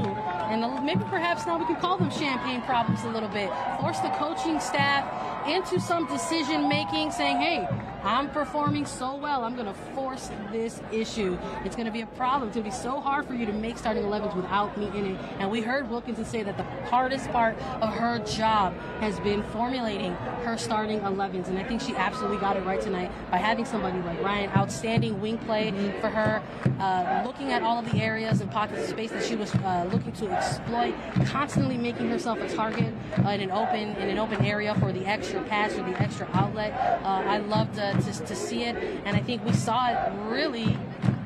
and 0.50 0.84
maybe 0.84 1.04
perhaps 1.06 1.46
now 1.46 1.58
we 1.60 1.66
can 1.66 1.76
call 1.76 1.98
them 1.98 2.10
champagne 2.10 2.62
problems 2.64 3.04
a 3.04 3.10
little 3.10 3.30
bit. 3.30 3.52
Force 3.80 4.00
the 4.00 4.10
coaching 4.10 4.60
staff 4.60 5.06
into 5.48 5.80
some 5.80 6.08
decision 6.08 6.68
making, 6.68 7.12
saying, 7.12 7.38
hey, 7.38 7.68
I'm 8.04 8.30
performing 8.30 8.86
so 8.86 9.16
well, 9.16 9.44
I'm 9.44 9.56
going 9.56 9.68
to 9.68 9.74
force 9.94 10.30
this 10.52 10.82
issue. 10.92 11.38
It's 11.66 11.76
going 11.76 11.86
to 11.86 11.92
be 11.92 12.02
a 12.02 12.08
problem. 12.08 12.50
It's 12.50 12.56
going 12.56 12.70
to 12.70 12.72
be 12.72 12.84
so 12.84 13.00
hard 13.00 13.26
for 13.26 13.34
you 13.34 13.46
to 13.46 13.54
make 13.54 13.78
starting 13.78 14.04
11s 14.04 14.36
without 14.36 14.78
me 14.78 14.88
in 14.98 15.16
it. 15.16 15.20
And 15.40 15.52
we 15.52 15.62
heard 15.62 15.90
Wilkinson 15.90 16.26
say 16.26 16.44
that 16.44 16.58
the 16.58 16.64
hardest 16.90 17.30
part 17.32 17.58
of 17.82 17.94
her 17.94 18.20
job 18.20 18.74
has 19.00 19.20
been 19.20 19.44
formulating 19.44 20.14
her 20.44 20.58
starting 20.58 21.02
11s. 21.02 21.48
And 21.48 21.58
I 21.58 21.64
think 21.64 21.82
she 21.82 21.96
absolutely 21.96 22.38
got 22.38 22.56
it 22.56 22.64
right 22.64 22.80
tonight 22.80 23.12
by 23.30 23.38
having 23.38 23.66
somebody 23.66 24.00
like 24.00 24.22
Ryan, 24.24 24.50
outstanding 24.56 25.20
wing 25.20 25.38
play 25.40 25.72
for 26.00 26.10
her, 26.10 26.42
uh, 26.80 27.24
looking 27.26 27.52
at 27.52 27.64
all 27.64 27.80
of 27.80 27.92
the 27.92 28.02
areas 28.02 28.42
and 28.42 28.50
pockets 28.50 28.84
of 28.84 28.90
space 28.90 29.12
that 29.12 29.24
she 29.24 29.36
was 29.36 29.54
uh, 29.56 29.88
looking 29.92 30.12
to 30.14 30.30
exploit, 30.30 30.94
constantly 31.26 31.78
making 31.78 32.10
herself 32.10 32.40
a 32.40 32.48
target 32.56 32.94
uh, 33.26 33.30
in 33.30 33.42
an 33.42 33.52
open 33.52 33.96
in 33.98 34.10
an 34.10 34.18
open 34.18 34.44
area 34.46 34.74
for 34.76 34.92
the 34.92 35.06
extra 35.06 35.42
pass 35.44 35.74
or 35.74 35.84
the 35.84 36.02
extra 36.02 36.28
outlet. 36.34 36.74
Uh, 37.04 37.24
I 37.26 37.38
loved 37.40 37.78
uh, 37.78 37.89
to, 37.94 38.26
to 38.26 38.36
see 38.36 38.64
it, 38.64 38.76
and 39.06 39.16
I 39.16 39.20
think 39.20 39.46
we 39.46 39.54
saw 39.54 39.90
it 39.90 40.12
really 40.30 40.78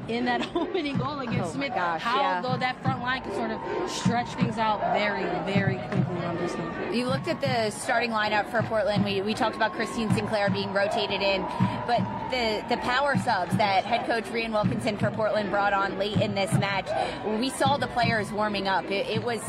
in 0.08 0.26
that 0.26 0.48
opening 0.56 0.98
goal 0.98 1.20
against 1.20 1.52
oh 1.52 1.54
Smith. 1.54 1.74
Gosh, 1.74 2.02
how 2.02 2.22
yeah. 2.22 2.42
though 2.42 2.58
that 2.58 2.82
front 2.82 3.02
line 3.02 3.22
could 3.22 3.34
sort 3.34 3.52
of 3.52 3.90
stretch 3.90 4.28
things 4.30 4.58
out 4.58 4.80
very, 4.94 5.24
very 5.52 5.78
quickly 5.78 6.26
on 6.26 6.36
this 6.38 6.56
night. 6.56 6.94
You 6.94 7.08
looked 7.08 7.28
at 7.28 7.42
the 7.42 7.72
starting 7.72 8.12
lineup 8.12 8.50
for 8.52 8.62
Portland. 8.64 9.04
We, 9.04 9.22
we 9.22 9.34
talked 9.34 9.56
about 9.56 9.74
Christine 9.74 10.14
Sinclair 10.14 10.50
being 10.50 10.74
rotated 10.74 11.22
in, 11.22 11.42
but 11.88 12.00
the 12.30 12.64
the 12.70 12.78
power 12.78 13.16
subs 13.18 13.56
that 13.58 13.86
head 13.86 14.06
coach 14.06 14.26
Rhian 14.26 14.52
Wilkinson 14.52 14.98
for 14.98 15.10
Portland 15.12 15.50
brought 15.50 15.74
on 15.74 15.98
late 15.98 16.20
in 16.22 16.36
this 16.36 16.52
match, 16.54 16.88
we 17.40 17.50
saw 17.50 17.78
the 17.78 17.88
players 17.88 18.32
warming 18.32 18.68
up. 18.68 18.86
It, 18.86 19.08
it 19.08 19.24
was 19.24 19.42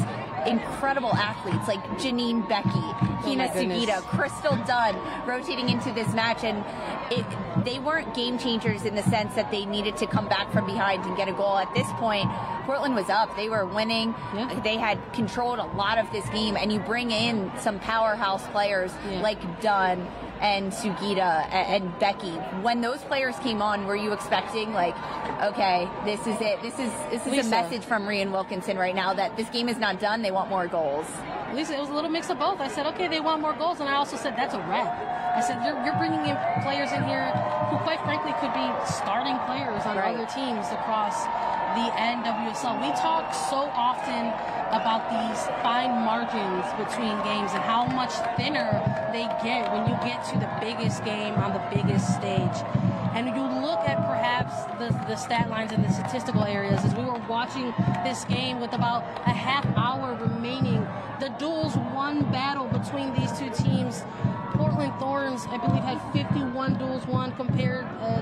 incredible 0.46 1.12
athletes 1.14 1.68
like 1.68 1.82
Janine 1.98 2.46
Beckie, 2.46 2.70
oh 2.74 3.04
Hina 3.22 3.48
Sugita, 3.48 4.02
Crystal 4.02 4.56
Dunn 4.66 4.96
rotating 5.26 5.68
into 5.68 5.92
this 5.92 6.12
match, 6.14 6.44
and 6.44 6.64
it, 7.10 7.24
they 7.64 7.78
weren't 7.78 8.14
game 8.14 8.38
changers 8.38 8.84
in 8.84 8.94
the 8.94 9.02
sense 9.04 9.34
that 9.34 9.50
they 9.50 9.64
needed 9.64 9.96
to 9.98 10.06
come 10.06 10.28
back 10.28 10.50
from 10.52 10.66
behind 10.66 11.04
and 11.04 11.16
get 11.16 11.28
a 11.28 11.32
goal. 11.32 11.56
At 11.56 11.72
this 11.74 11.86
point, 11.94 12.30
Portland 12.64 12.94
was 12.94 13.10
up. 13.10 13.34
They 13.36 13.48
were 13.48 13.66
winning. 13.66 14.14
Yeah. 14.34 14.60
They 14.62 14.76
had 14.76 14.98
controlled 15.12 15.58
a 15.58 15.66
lot 15.76 15.98
of 15.98 16.10
this 16.12 16.28
game, 16.30 16.56
and 16.56 16.72
you 16.72 16.80
bring 16.80 17.10
in 17.10 17.50
some 17.58 17.78
powerhouse 17.80 18.46
players 18.48 18.92
yeah. 19.10 19.20
like 19.20 19.60
Dunn 19.60 20.06
and 20.44 20.72
Sugita 20.72 21.48
and, 21.50 21.84
and 21.84 21.94
Beckie. 21.94 22.62
When 22.62 22.82
those 22.82 23.00
players 23.02 23.34
came 23.38 23.62
on, 23.62 23.86
were 23.86 23.96
you 23.96 24.12
expecting 24.12 24.74
like, 24.74 24.94
okay, 25.42 25.88
this 26.04 26.20
is 26.26 26.38
it. 26.40 26.60
This 26.60 26.78
is 26.78 26.92
this 27.10 27.26
is 27.26 27.32
Lisa. 27.32 27.46
a 27.46 27.50
message 27.50 27.82
from 27.82 28.04
Rhian 28.04 28.30
Wilkinson 28.30 28.76
right 28.76 28.94
now 28.94 29.14
that 29.14 29.36
this 29.38 29.48
game 29.48 29.70
is 29.70 29.78
not 29.78 29.98
done. 30.00 30.20
They 30.20 30.30
want 30.30 30.50
more 30.50 30.66
goals. 30.66 31.06
Lisa, 31.54 31.74
it 31.74 31.80
was 31.80 31.88
a 31.88 31.94
little 31.94 32.10
mix 32.10 32.28
of 32.28 32.38
both. 32.38 32.60
I 32.60 32.68
said, 32.68 32.84
okay, 32.92 33.08
they 33.08 33.20
want 33.20 33.40
more 33.40 33.54
goals, 33.54 33.80
and 33.80 33.88
I 33.88 33.94
also 33.94 34.16
said 34.16 34.36
that's 34.36 34.54
a 34.54 34.58
wrap. 34.58 34.92
I 35.34 35.40
said 35.40 35.64
you're, 35.64 35.82
you're 35.82 35.96
bringing 35.96 36.20
in 36.26 36.36
players 36.62 36.92
in 36.92 37.02
here 37.04 37.24
who, 37.70 37.78
quite 37.78 38.00
frankly, 38.04 38.34
could 38.38 38.52
be 38.52 38.68
starting 38.84 39.38
players 39.46 39.82
on 39.86 39.96
right. 39.96 40.14
other 40.14 40.26
teams 40.28 40.66
across 40.70 41.24
the 41.74 41.90
NWSL. 41.90 42.80
We 42.80 42.94
talk 42.94 43.34
so 43.34 43.68
often 43.74 44.30
about 44.70 45.10
these 45.10 45.46
fine 45.62 45.90
margins 46.04 46.64
between 46.78 47.18
games 47.24 47.50
and 47.52 47.62
how 47.62 47.84
much 47.86 48.12
thinner 48.36 48.80
they 49.12 49.26
get 49.42 49.70
when 49.72 49.88
you 49.88 49.94
get 50.06 50.24
to 50.30 50.38
the 50.38 50.48
biggest 50.60 51.04
game 51.04 51.34
on 51.34 51.52
the 51.52 51.62
biggest 51.74 52.14
stage. 52.14 52.58
And 53.14 53.26
you 53.26 53.42
look 53.60 53.80
at 53.88 53.98
perhaps 54.06 54.54
the, 54.78 54.90
the 55.08 55.16
stat 55.16 55.50
lines 55.50 55.72
and 55.72 55.84
the 55.84 55.90
statistical 55.90 56.44
areas 56.44 56.84
as 56.84 56.94
we 56.94 57.04
were 57.04 57.20
watching 57.28 57.74
this 58.04 58.24
game 58.24 58.60
with 58.60 58.72
about 58.72 59.02
a 59.26 59.32
half 59.32 59.66
hour 59.76 60.14
remaining. 60.14 60.86
The 61.18 61.28
duels 61.38 61.76
one 61.94 62.22
battle 62.30 62.66
between 62.68 63.14
these 63.14 63.32
two 63.38 63.50
teams 63.50 64.02
Portland 64.54 64.92
Thorns, 65.00 65.46
I 65.50 65.58
believe, 65.58 65.82
had 65.82 66.00
51 66.12 66.78
duels 66.78 67.06
won 67.06 67.32
compared 67.32 67.84
uh, 68.00 68.20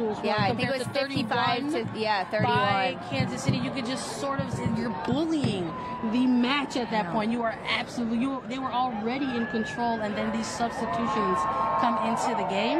54 0.00 0.14
duels 0.14 0.16
won. 0.16 0.26
Yeah, 0.26 0.36
I 0.38 0.54
think 0.54 0.68
it 0.68 0.78
was 0.78 0.86
55 0.88 1.72
to 1.72 1.98
yeah 1.98 2.24
31 2.30 2.56
by 2.56 2.98
Kansas 3.10 3.42
City. 3.42 3.58
You 3.58 3.70
could 3.70 3.86
just 3.86 4.20
sort 4.20 4.40
of 4.40 4.78
you're 4.78 4.96
bullying 5.06 5.72
the 6.12 6.26
match 6.26 6.76
at 6.76 6.90
that 6.90 7.12
point. 7.12 7.30
You 7.30 7.42
are 7.42 7.58
absolutely 7.68 8.18
you. 8.18 8.42
They 8.48 8.58
were 8.58 8.72
already 8.72 9.26
in 9.26 9.46
control, 9.48 10.00
and 10.00 10.16
then 10.16 10.34
these 10.36 10.46
substitutions 10.46 11.38
come 11.80 11.98
into 12.08 12.30
the 12.36 12.48
game. 12.48 12.78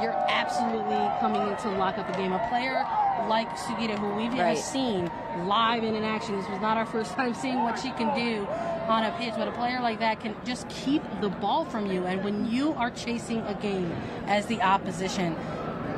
You're 0.00 0.16
absolutely 0.28 1.06
coming 1.20 1.42
in 1.42 1.56
to 1.58 1.70
lock 1.76 1.98
up 1.98 2.06
the 2.06 2.14
game. 2.14 2.32
A 2.32 2.48
player 2.48 2.86
like 3.28 3.48
Sugita, 3.50 3.98
who 3.98 4.14
we've 4.14 4.32
right. 4.32 4.58
seen 4.58 5.10
live 5.46 5.84
and 5.84 5.96
in 5.96 6.02
action. 6.02 6.36
This 6.36 6.48
was 6.48 6.60
not 6.60 6.76
our 6.76 6.86
first 6.86 7.12
time 7.12 7.34
seeing 7.34 7.62
what 7.62 7.78
she 7.78 7.90
can 7.90 8.14
do 8.16 8.46
on 8.88 9.04
a 9.04 9.12
pitch, 9.18 9.34
but 9.36 9.48
a 9.48 9.52
player 9.52 9.80
like 9.80 10.00
that 10.00 10.20
can 10.20 10.34
just 10.44 10.68
keep 10.68 11.02
the 11.20 11.28
ball 11.28 11.64
from 11.64 11.86
you. 11.86 12.04
And 12.06 12.24
when 12.24 12.50
you 12.50 12.72
are 12.72 12.90
chasing 12.90 13.40
a 13.42 13.54
game 13.54 13.92
as 14.26 14.46
the 14.46 14.60
opposition 14.62 15.36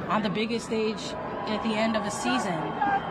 on 0.08 0.22
the 0.22 0.30
biggest 0.30 0.66
stage 0.66 1.00
at 1.46 1.62
the 1.62 1.74
end 1.74 1.96
of 1.96 2.04
a 2.04 2.10
season, 2.10 2.54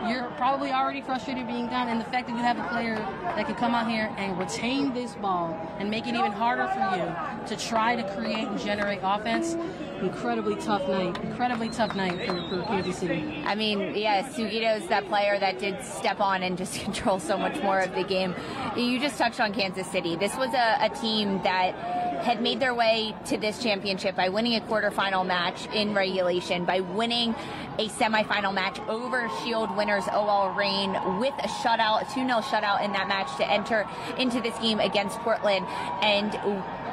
you're 0.08 0.30
probably 0.36 0.72
already 0.72 1.00
frustrated 1.00 1.46
being 1.46 1.68
done. 1.68 1.88
And 1.88 2.00
the 2.00 2.04
fact 2.04 2.26
that 2.28 2.36
you 2.36 2.42
have 2.42 2.58
a 2.58 2.68
player 2.68 2.96
that 2.96 3.46
can 3.46 3.54
come 3.54 3.74
out 3.74 3.88
here 3.88 4.12
and 4.16 4.38
retain 4.38 4.92
this 4.92 5.14
ball 5.14 5.58
and 5.78 5.90
make 5.90 6.06
it 6.06 6.14
even 6.14 6.32
harder 6.32 6.66
for 6.68 6.96
you 6.96 7.46
to 7.46 7.56
try 7.56 7.96
to 7.96 8.02
create 8.14 8.48
and 8.48 8.58
generate 8.58 9.00
offense, 9.02 9.56
incredibly 10.00 10.56
tough 10.56 10.86
night. 10.88 11.16
Incredibly 11.22 11.68
tough 11.68 11.94
night 11.94 12.26
for, 12.26 12.66
for 12.66 12.92
City. 12.92 13.42
I 13.46 13.54
mean, 13.54 13.94
yeah, 13.94 14.28
Sugita's 14.28 14.86
that 14.88 15.06
player 15.06 15.38
that 15.38 15.58
did 15.58 15.82
step 15.82 16.20
on 16.20 16.42
and 16.42 16.58
just 16.58 16.80
control 16.84 17.18
so 17.18 17.38
much 17.38 17.60
more 17.62 17.80
of 17.80 17.94
the 17.94 18.04
game. 18.04 18.34
You 18.76 18.98
just 19.00 19.18
touched 19.18 19.40
on 19.40 19.52
Kansas 19.52 19.86
City. 19.90 20.16
This 20.16 20.36
was 20.36 20.52
a, 20.54 20.78
a 20.80 20.88
team 20.90 21.40
that 21.42 22.13
had 22.22 22.42
made 22.42 22.60
their 22.60 22.74
way 22.74 23.14
to 23.26 23.36
this 23.36 23.62
championship 23.62 24.16
by 24.16 24.28
winning 24.28 24.56
a 24.56 24.60
quarterfinal 24.60 25.26
match 25.26 25.66
in 25.74 25.94
regulation, 25.94 26.64
by 26.64 26.80
winning 26.80 27.34
a 27.78 27.88
semifinal 27.88 28.54
match 28.54 28.78
over 28.88 29.28
Shield 29.42 29.76
winners 29.76 30.04
OL 30.12 30.50
Reign 30.50 30.92
with 31.18 31.34
a 31.42 31.48
shutout, 31.48 32.02
a 32.02 32.14
2 32.14 32.26
0 32.26 32.40
shutout 32.40 32.84
in 32.84 32.92
that 32.92 33.08
match 33.08 33.36
to 33.36 33.50
enter 33.50 33.86
into 34.18 34.40
this 34.40 34.56
game 34.58 34.80
against 34.80 35.18
Portland. 35.20 35.66
And 36.02 36.34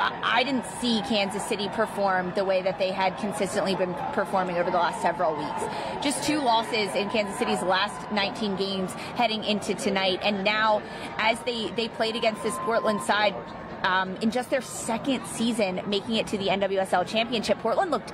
I 0.01 0.43
didn't 0.43 0.65
see 0.79 1.01
Kansas 1.01 1.45
City 1.45 1.69
perform 1.69 2.33
the 2.35 2.43
way 2.43 2.61
that 2.63 2.79
they 2.79 2.91
had 2.91 3.17
consistently 3.17 3.75
been 3.75 3.93
performing 4.13 4.57
over 4.57 4.71
the 4.71 4.77
last 4.77 5.01
several 5.01 5.35
weeks. 5.35 6.03
Just 6.03 6.23
two 6.23 6.39
losses 6.39 6.93
in 6.95 7.09
Kansas 7.09 7.37
City's 7.37 7.61
last 7.61 8.11
19 8.11 8.55
games 8.55 8.91
heading 9.15 9.43
into 9.43 9.75
tonight. 9.75 10.19
And 10.23 10.43
now, 10.43 10.81
as 11.17 11.39
they, 11.41 11.69
they 11.71 11.87
played 11.89 12.15
against 12.15 12.41
this 12.41 12.55
Portland 12.59 13.01
side, 13.01 13.35
um, 13.83 14.15
in 14.17 14.31
just 14.31 14.49
their 14.49 14.61
second 14.61 15.25
season 15.25 15.81
making 15.87 16.15
it 16.15 16.27
to 16.27 16.37
the 16.37 16.47
NWSL 16.47 17.07
championship, 17.07 17.59
Portland 17.59 17.91
looked 17.91 18.13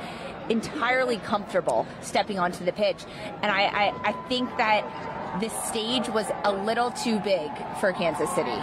entirely 0.49 1.17
comfortable 1.17 1.85
stepping 2.01 2.39
onto 2.39 2.63
the 2.63 2.71
pitch. 2.71 3.03
And 3.41 3.51
I, 3.51 3.63
I, 3.63 4.09
I 4.09 4.11
think 4.27 4.49
that 4.57 5.39
this 5.41 5.53
stage 5.65 6.09
was 6.09 6.25
a 6.43 6.51
little 6.51 6.91
too 6.91 7.19
big 7.19 7.51
for 7.79 7.91
Kansas 7.93 8.29
City. 8.31 8.57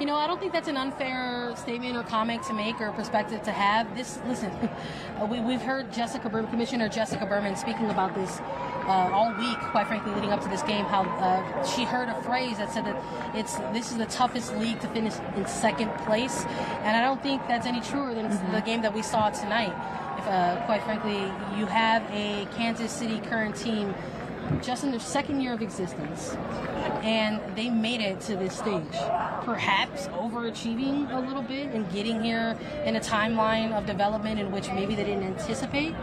You 0.00 0.06
know, 0.06 0.16
I 0.16 0.26
don't 0.26 0.40
think 0.40 0.52
that's 0.52 0.68
an 0.68 0.76
unfair 0.76 1.54
statement 1.56 1.96
or 1.96 2.02
comment 2.02 2.42
to 2.44 2.54
make 2.54 2.80
or 2.80 2.90
perspective 2.92 3.42
to 3.42 3.52
have. 3.52 3.94
This, 3.96 4.18
listen, 4.26 4.50
we, 5.30 5.40
we've 5.40 5.62
heard 5.62 5.92
Jessica 5.92 6.28
Berman, 6.28 6.50
Commissioner 6.50 6.88
Jessica 6.88 7.26
Berman 7.26 7.56
speaking 7.56 7.90
about 7.90 8.14
this 8.14 8.40
uh, 8.86 9.10
all 9.12 9.32
week, 9.38 9.58
quite 9.70 9.86
frankly, 9.86 10.12
leading 10.14 10.30
up 10.30 10.42
to 10.42 10.48
this 10.48 10.62
game, 10.62 10.84
how 10.84 11.02
uh, 11.02 11.64
she 11.64 11.84
heard 11.84 12.08
a 12.08 12.22
phrase 12.22 12.58
that 12.58 12.72
said 12.72 12.84
that 12.84 13.02
it's 13.34 13.56
this 13.72 13.90
is 13.90 13.98
the 13.98 14.06
toughest 14.06 14.56
league 14.56 14.80
to 14.80 14.88
finish 14.88 15.14
in 15.36 15.46
second 15.46 15.90
place, 16.04 16.44
and 16.82 16.96
I 16.96 17.00
don't 17.00 17.22
think 17.22 17.46
that's 17.48 17.66
any 17.66 17.80
truer 17.80 18.14
than 18.14 18.26
mm-hmm. 18.26 18.52
the 18.52 18.60
game 18.60 18.82
that 18.82 18.94
we 18.94 19.02
saw 19.02 19.30
tonight. 19.30 19.74
If, 20.18 20.26
uh, 20.26 20.64
quite 20.66 20.82
frankly, 20.82 21.18
you 21.58 21.66
have 21.66 22.02
a 22.10 22.46
Kansas 22.56 22.92
City 22.92 23.18
current 23.20 23.56
team 23.56 23.94
just 24.60 24.84
in 24.84 24.90
their 24.90 25.00
second 25.00 25.40
year 25.40 25.52
of 25.52 25.62
existence, 25.62 26.36
and 27.02 27.40
they 27.56 27.70
made 27.70 28.00
it 28.00 28.20
to 28.22 28.36
this 28.36 28.58
stage. 28.58 28.82
Perhaps 29.44 30.08
overachieving 30.08 31.12
a 31.12 31.20
little 31.20 31.42
bit 31.42 31.68
and 31.72 31.90
getting 31.92 32.22
here 32.22 32.56
in 32.84 32.96
a 32.96 33.00
timeline 33.00 33.72
of 33.72 33.86
development 33.86 34.38
in 34.38 34.50
which 34.52 34.68
maybe 34.68 34.94
they 34.94 35.04
didn't 35.04 35.24
anticipate. 35.24 35.94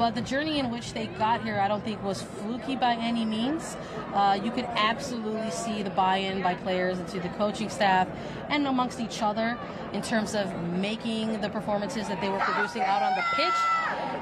But 0.00 0.14
the 0.14 0.22
journey 0.22 0.58
in 0.58 0.70
which 0.70 0.94
they 0.94 1.08
got 1.08 1.44
here, 1.44 1.60
I 1.60 1.68
don't 1.68 1.84
think 1.84 2.02
was 2.02 2.22
fluky 2.22 2.74
by 2.74 2.94
any 2.94 3.26
means. 3.26 3.76
Uh, 4.14 4.40
you 4.42 4.50
could 4.50 4.64
absolutely 4.64 5.50
see 5.50 5.82
the 5.82 5.90
buy-in 5.90 6.40
by 6.40 6.54
players 6.54 6.98
and 6.98 7.06
into 7.06 7.20
the 7.20 7.28
coaching 7.36 7.68
staff 7.68 8.08
and 8.48 8.66
amongst 8.66 8.98
each 8.98 9.20
other 9.20 9.58
in 9.92 10.00
terms 10.00 10.34
of 10.34 10.46
making 10.62 11.42
the 11.42 11.50
performances 11.50 12.08
that 12.08 12.18
they 12.22 12.30
were 12.30 12.38
producing 12.38 12.80
out 12.80 13.02
on 13.02 13.14
the 13.14 13.22
pitch. 13.36 13.52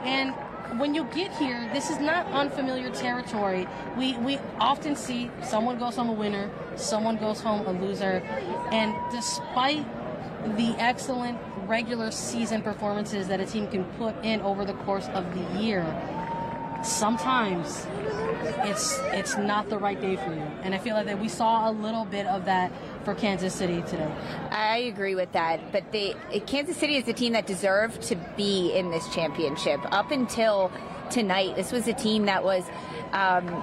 And 0.04 0.34
when 0.80 0.96
you 0.96 1.04
get 1.14 1.30
here, 1.36 1.70
this 1.72 1.90
is 1.90 2.00
not 2.00 2.26
unfamiliar 2.26 2.90
territory. 2.90 3.68
We 3.96 4.16
we 4.18 4.40
often 4.58 4.96
see 4.96 5.30
someone 5.42 5.78
goes 5.78 5.94
home 5.94 6.08
a 6.08 6.12
winner, 6.12 6.50
someone 6.74 7.18
goes 7.18 7.40
home 7.40 7.64
a 7.68 7.70
loser, 7.70 8.20
and 8.72 8.92
despite 9.12 9.86
the 10.56 10.74
excellent 10.78 11.38
regular 11.66 12.10
season 12.10 12.62
performances 12.62 13.28
that 13.28 13.40
a 13.40 13.46
team 13.46 13.68
can 13.68 13.84
put 13.96 14.14
in 14.24 14.40
over 14.42 14.64
the 14.64 14.74
course 14.74 15.08
of 15.08 15.24
the 15.34 15.60
year, 15.60 15.84
sometimes 16.82 17.86
it's 18.64 18.98
it's 19.12 19.36
not 19.36 19.68
the 19.68 19.78
right 19.78 20.00
day 20.00 20.16
for 20.16 20.32
you. 20.32 20.40
And 20.62 20.74
I 20.74 20.78
feel 20.78 20.94
like 20.94 21.06
that 21.06 21.20
we 21.20 21.28
saw 21.28 21.70
a 21.70 21.72
little 21.72 22.04
bit 22.04 22.26
of 22.26 22.44
that 22.44 22.72
for 23.04 23.14
Kansas 23.14 23.54
City 23.54 23.82
today. 23.82 24.10
I 24.50 24.78
agree 24.78 25.14
with 25.14 25.32
that, 25.32 25.72
but 25.72 25.90
the 25.92 26.14
Kansas 26.46 26.76
City 26.76 26.96
is 26.96 27.08
a 27.08 27.12
team 27.12 27.32
that 27.32 27.46
deserved 27.46 28.02
to 28.02 28.16
be 28.36 28.72
in 28.72 28.90
this 28.90 29.06
championship 29.14 29.80
up 29.92 30.10
until 30.10 30.70
tonight. 31.10 31.56
This 31.56 31.72
was 31.72 31.88
a 31.88 31.94
team 31.94 32.26
that 32.26 32.44
was 32.44 32.64
um, 33.12 33.62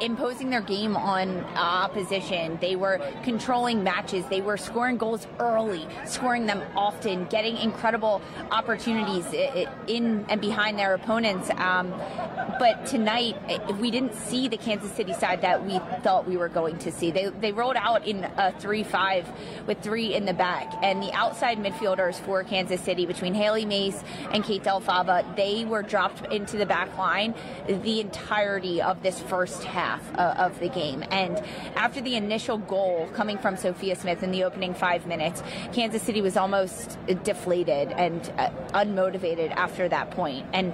imposing 0.00 0.50
their 0.50 0.60
game 0.60 0.96
on 0.96 1.40
opposition. 1.56 2.58
They 2.60 2.76
were 2.76 3.00
controlling 3.22 3.84
matches. 3.84 4.24
They 4.26 4.40
were 4.40 4.56
scoring 4.56 4.96
goals 4.96 5.26
early, 5.38 5.86
scoring 6.06 6.46
them 6.46 6.62
often, 6.76 7.24
getting 7.26 7.56
incredible 7.56 8.22
opportunities 8.50 9.26
in 9.86 10.24
and 10.28 10.40
behind 10.40 10.78
their 10.78 10.94
opponents. 10.94 11.50
Um, 11.56 11.90
but 12.58 12.86
tonight, 12.86 13.36
we 13.80 13.90
didn't 13.90 14.14
see 14.14 14.48
the 14.48 14.56
Kansas 14.56 14.92
City 14.92 15.14
side 15.14 15.42
that 15.42 15.64
we 15.64 15.78
thought 16.02 16.26
we 16.26 16.36
were 16.36 16.48
going 16.48 16.78
to 16.78 16.92
see. 16.92 17.10
They, 17.10 17.28
they 17.28 17.52
rolled 17.52 17.76
out 17.76 18.06
in 18.06 18.24
a 18.24 18.52
3 18.58 18.82
5 18.82 19.28
with 19.66 19.80
three 19.80 20.14
in 20.14 20.24
the 20.24 20.34
back. 20.34 20.72
And 20.82 21.02
the 21.02 21.12
outside 21.12 21.58
midfielders 21.58 22.20
for 22.20 22.42
Kansas 22.44 22.80
City, 22.80 23.06
between 23.06 23.34
Hailie 23.34 23.64
Mace 23.64 24.02
and 24.32 24.44
Kate 24.44 24.62
Del 24.62 24.80
Fava, 24.80 25.24
they 25.36 25.64
were 25.64 25.82
dropped 25.82 26.32
into 26.32 26.56
the 26.56 26.66
back 26.66 26.96
line 26.98 27.34
the 27.66 28.00
entirety 28.62 28.82
of 28.82 29.02
this 29.02 29.20
first 29.20 29.64
half 29.64 30.00
uh, 30.18 30.34
of 30.38 30.58
the 30.60 30.68
game. 30.68 31.04
And 31.10 31.38
after 31.76 32.00
the 32.00 32.16
initial 32.16 32.58
goal 32.58 33.08
coming 33.14 33.38
from 33.38 33.56
Sophia 33.56 33.96
Smith 33.96 34.22
in 34.22 34.30
the 34.30 34.44
opening 34.44 34.74
five 34.74 35.06
minutes, 35.06 35.42
Kansas 35.72 36.02
City 36.02 36.20
was 36.20 36.36
almost 36.36 36.98
deflated 37.24 37.92
and 37.92 38.32
uh, 38.38 38.50
unmotivated 38.74 39.50
after 39.52 39.88
that 39.88 40.10
point. 40.10 40.46
And 40.52 40.72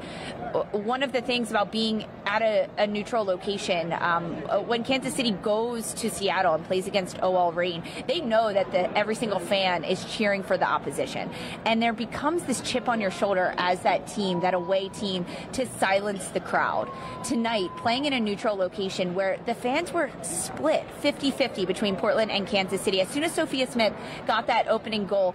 uh, 0.55 0.65
one 0.73 1.03
of 1.03 1.13
the 1.13 1.21
things 1.21 1.51
about 1.51 1.73
being 1.73 2.07
at 2.27 2.43
a, 2.43 2.69
a 2.79 2.87
neutral 2.87 3.25
location, 3.25 3.93
um, 3.93 4.35
when 4.67 4.85
Kansas 4.85 5.15
City 5.15 5.31
goes 5.31 5.95
to 5.95 6.11
Seattle 6.11 6.55
and 6.55 6.65
plays 6.65 6.87
against 6.87 7.19
OL 7.23 7.53
Reign, 7.53 7.83
they 8.07 8.21
know 8.21 8.53
that 8.53 8.71
the, 8.71 8.97
every 8.97 9.15
single 9.15 9.41
fan 9.41 9.85
is 9.85 10.05
cheering 10.05 10.43
for 10.43 10.59
the 10.59 10.69
opposition. 10.69 11.31
And 11.65 11.83
there 11.83 11.93
becomes 11.93 12.45
this 12.45 12.61
chip 12.61 12.89
on 12.89 13.01
your 13.01 13.11
shoulder 13.11 13.55
as 13.57 13.81
that 13.83 14.07
team, 14.07 14.41
that 14.41 14.55
away 14.55 14.89
team, 14.89 15.25
to 15.53 15.67
silence 15.79 16.29
the 16.29 16.41
crowd. 16.41 16.89
Tonight, 17.25 17.71
playing 17.79 18.05
in 18.05 18.13
a 18.13 18.21
neutral 18.21 18.57
location 18.57 19.15
where 19.15 19.39
the 19.47 19.55
fans 19.55 19.93
were 19.93 20.11
split 20.23 20.85
50 21.01 21.31
50 21.31 21.65
between 21.65 21.97
Portland 21.97 22.31
and 22.31 22.47
Kansas 22.47 22.81
City, 22.81 23.01
as 23.01 23.09
soon 23.09 23.25
as 23.25 23.33
Sophia 23.33 23.67
Smith 23.71 23.93
got 24.27 24.47
that 24.49 24.69
opening 24.69 25.07
goal, 25.07 25.35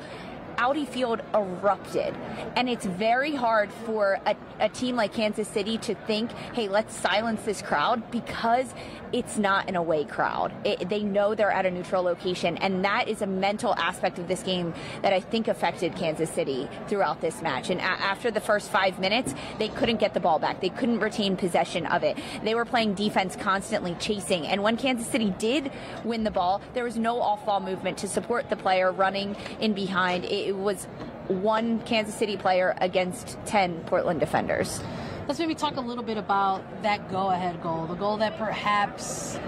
Audi 0.63 0.85
Field 0.85 1.21
erupted. 1.33 2.15
And 2.55 2.69
it's 2.69 2.85
very 2.85 3.35
hard 3.35 3.69
for 3.85 4.17
a, 4.25 4.33
a, 4.61 4.69
team 4.69 4.95
like 4.95 5.11
Kansas 5.11 5.45
City 5.49 5.77
to 5.79 5.93
think, 5.93 6.31
hey, 6.53 6.69
let's 6.69 6.95
silence 6.95 7.41
this 7.43 7.61
crowd 7.61 8.09
because 8.11 8.73
it's 9.11 9.37
not 9.37 9.67
an 9.67 9.75
away 9.75 10.05
crowd. 10.05 10.53
It, 10.65 10.87
they 10.89 11.03
know 11.03 11.35
they're 11.35 11.51
at 11.51 11.65
a 11.65 11.71
neutral 11.71 12.01
location. 12.01 12.57
And 12.57 12.83
that 12.85 13.09
is 13.09 13.21
a 13.21 13.27
mental 13.27 13.75
aspect 13.75 14.17
of 14.19 14.27
this 14.29 14.41
game 14.41 14.73
that 15.01 15.13
I 15.13 15.19
think 15.19 15.49
affected 15.49 15.95
Kansas 15.95 16.29
City 16.29 16.69
throughout 16.87 17.19
this 17.19 17.41
match. 17.41 17.69
And 17.69 17.79
a- 17.79 17.83
after 17.83 18.31
the 18.31 18.41
first 18.41 18.71
five 18.71 18.99
minutes, 18.99 19.35
they 19.59 19.67
couldn't 19.67 19.97
get 19.97 20.13
the 20.13 20.19
ball 20.21 20.39
back. 20.39 20.61
They 20.61 20.69
couldn't 20.69 20.99
retain 20.99 21.35
possession 21.35 21.85
of 21.85 22.03
it. 22.03 22.17
They 22.43 22.55
were 22.55 22.65
playing 22.65 22.95
defense 22.95 23.35
constantly 23.35 23.95
chasing. 23.99 24.47
And 24.47 24.63
when 24.63 24.77
Kansas 24.77 25.07
City 25.07 25.29
did 25.37 25.71
win 26.05 26.23
the 26.23 26.31
ball, 26.31 26.61
there 26.73 26.85
was 26.85 26.97
no 26.97 27.21
off 27.21 27.45
ball 27.45 27.59
movement 27.59 27.99
to 27.99 28.07
support 28.07 28.49
the 28.49 28.55
player 28.55 28.91
running 28.91 29.35
in 29.59 29.73
behind. 29.73 30.25
It, 30.25 30.52
was 30.53 30.85
one 31.27 31.79
Kansas 31.81 32.15
City 32.15 32.37
player 32.37 32.75
against 32.79 33.37
10 33.45 33.81
Portland 33.85 34.19
defenders. 34.19 34.79
Let's 35.25 35.39
maybe 35.39 35.55
talk 35.55 35.77
a 35.77 35.81
little 35.81 36.03
bit 36.03 36.17
about 36.17 36.83
that 36.83 37.09
go 37.09 37.29
ahead 37.29 37.61
goal, 37.63 37.87
the 37.87 37.95
goal 37.95 38.17
that 38.17 38.37
perhaps 38.37 39.39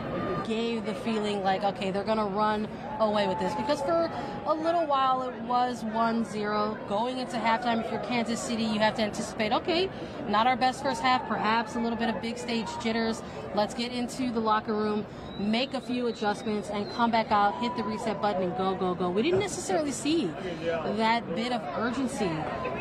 gave 0.48 0.86
the 0.86 0.96
feeling 0.96 1.44
like, 1.44 1.66
okay, 1.66 1.92
they're 1.92 2.06
going 2.06 2.18
to 2.18 2.24
run 2.24 2.70
away 3.00 3.28
with 3.28 3.40
this. 3.40 3.54
Because 3.56 3.82
for 3.82 4.10
a 4.46 4.54
little 4.54 4.86
while 4.86 5.24
it 5.24 5.36
was 5.42 5.84
1 5.84 6.24
0. 6.24 6.78
Going 6.88 7.18
into 7.18 7.36
halftime, 7.36 7.84
if 7.84 7.92
you're 7.92 8.00
Kansas 8.02 8.40
City, 8.40 8.64
you 8.64 8.80
have 8.80 8.96
to 8.96 9.02
anticipate, 9.02 9.52
okay, 9.52 9.90
not 10.30 10.48
our 10.48 10.56
best 10.56 10.82
first 10.82 11.02
half, 11.02 11.28
perhaps 11.28 11.76
a 11.76 11.80
little 11.80 11.98
bit 11.98 12.08
of 12.08 12.22
big 12.22 12.38
stage 12.38 12.68
jitters. 12.82 13.22
Let's 13.54 13.74
get 13.74 13.92
into 13.92 14.32
the 14.32 14.40
locker 14.40 14.74
room, 14.74 15.06
make 15.38 15.74
a 15.74 15.82
few 15.82 16.08
adjustments, 16.08 16.70
and 16.70 16.90
come 16.94 17.12
back 17.12 17.32
out, 17.32 17.60
hit 17.60 17.76
the 17.76 17.84
reset 17.84 18.22
button, 18.22 18.44
and 18.44 18.58
go, 18.58 18.76
go, 18.76 18.96
go. 18.96 19.10
We 19.10 19.24
didn't 19.24 19.42
necessarily 19.42 19.92
see 19.92 20.28
that 20.64 21.36
bit 21.36 21.52
of 21.52 21.62
urgency 21.78 22.32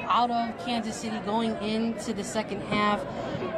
out 0.09 0.31
of 0.31 0.59
Kansas 0.65 0.97
City 0.97 1.19
going 1.21 1.55
into 1.63 2.13
the 2.13 2.25
second 2.25 2.61
half. 2.63 3.05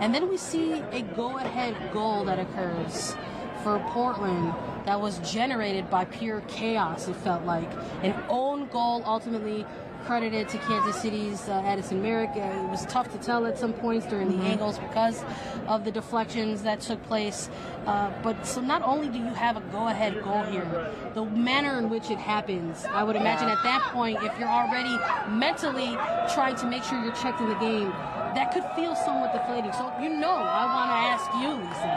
And 0.01 0.15
then 0.15 0.29
we 0.29 0.37
see 0.37 0.75
a 0.93 1.03
go 1.03 1.39
ahead 1.39 1.75
goal 1.93 2.25
that 2.25 2.39
occurs 2.39 3.15
for 3.63 3.79
Portland 3.89 4.55
that 4.85 5.01
was 5.01 5.19
generated 5.19 5.91
by 5.91 6.05
pure 6.05 6.41
chaos, 6.43 7.09
it 7.09 7.17
felt 7.17 7.45
like. 7.45 7.69
An 8.03 8.15
own 8.29 8.69
goal 8.69 9.03
ultimately 9.05 9.67
credited 10.07 10.49
to 10.49 10.59
Kansas 10.59 11.03
City's 11.03 11.49
uh, 11.49 11.61
Addisyn 11.63 12.01
Merrick. 12.01 12.31
Uh, 12.31 12.65
it 12.65 12.71
was 12.71 12.87
tough 12.87 13.11
to 13.11 13.19
tell 13.19 13.45
at 13.45 13.59
some 13.59 13.73
points 13.73 14.07
during 14.07 14.29
the 14.29 14.35
mm-hmm. 14.35 14.47
angles 14.47 14.79
because 14.79 15.25
of 15.67 15.85
the 15.85 15.91
deflections 15.91 16.63
that 16.63 16.81
took 16.81 17.03
place. 17.05 17.51
Uh, 17.87 18.13
but 18.23 18.47
so 18.47 18.61
not 18.61 18.83
only 18.83 19.09
do 19.09 19.19
you 19.19 19.35
have 19.35 19.57
a 19.57 19.61
go-ahead 19.73 20.23
goal 20.23 20.45
here, 20.45 20.91
the 21.15 21.25
manner 21.25 21.79
in 21.79 21.91
which 21.91 22.11
it 22.11 22.19
happens, 22.19 22.85
I 22.85 23.03
would 23.03 23.17
imagine 23.17 23.49
at 23.49 23.63
that 23.65 23.83
point, 23.93 24.19
if 24.23 24.39
you're 24.39 24.49
already 24.49 24.97
mentally 25.29 25.97
trying 26.35 26.55
to 26.57 26.67
make 26.67 26.85
sure 26.85 27.03
you're 27.03 27.15
checked 27.15 27.41
in 27.41 27.49
the 27.49 27.57
game, 27.57 27.91
that 28.37 28.53
could 28.53 28.65
feel 28.77 28.95
somewhat 28.95 29.33
deflating. 29.33 29.73
So 29.73 29.93
you 30.01 30.11
know, 30.11 30.35
I 30.35 30.65
want 30.71 30.91
to 30.93 30.99
ask 31.11 31.27
you, 31.43 31.51
Lisa, 31.57 31.95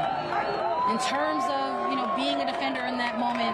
in 0.89 0.97
terms 1.05 1.43
of 1.45 1.91
you 1.91 1.95
know 1.95 2.11
being 2.15 2.41
a 2.41 2.45
defender 2.45 2.81
in 2.85 2.97
that 2.97 3.19
moment, 3.19 3.53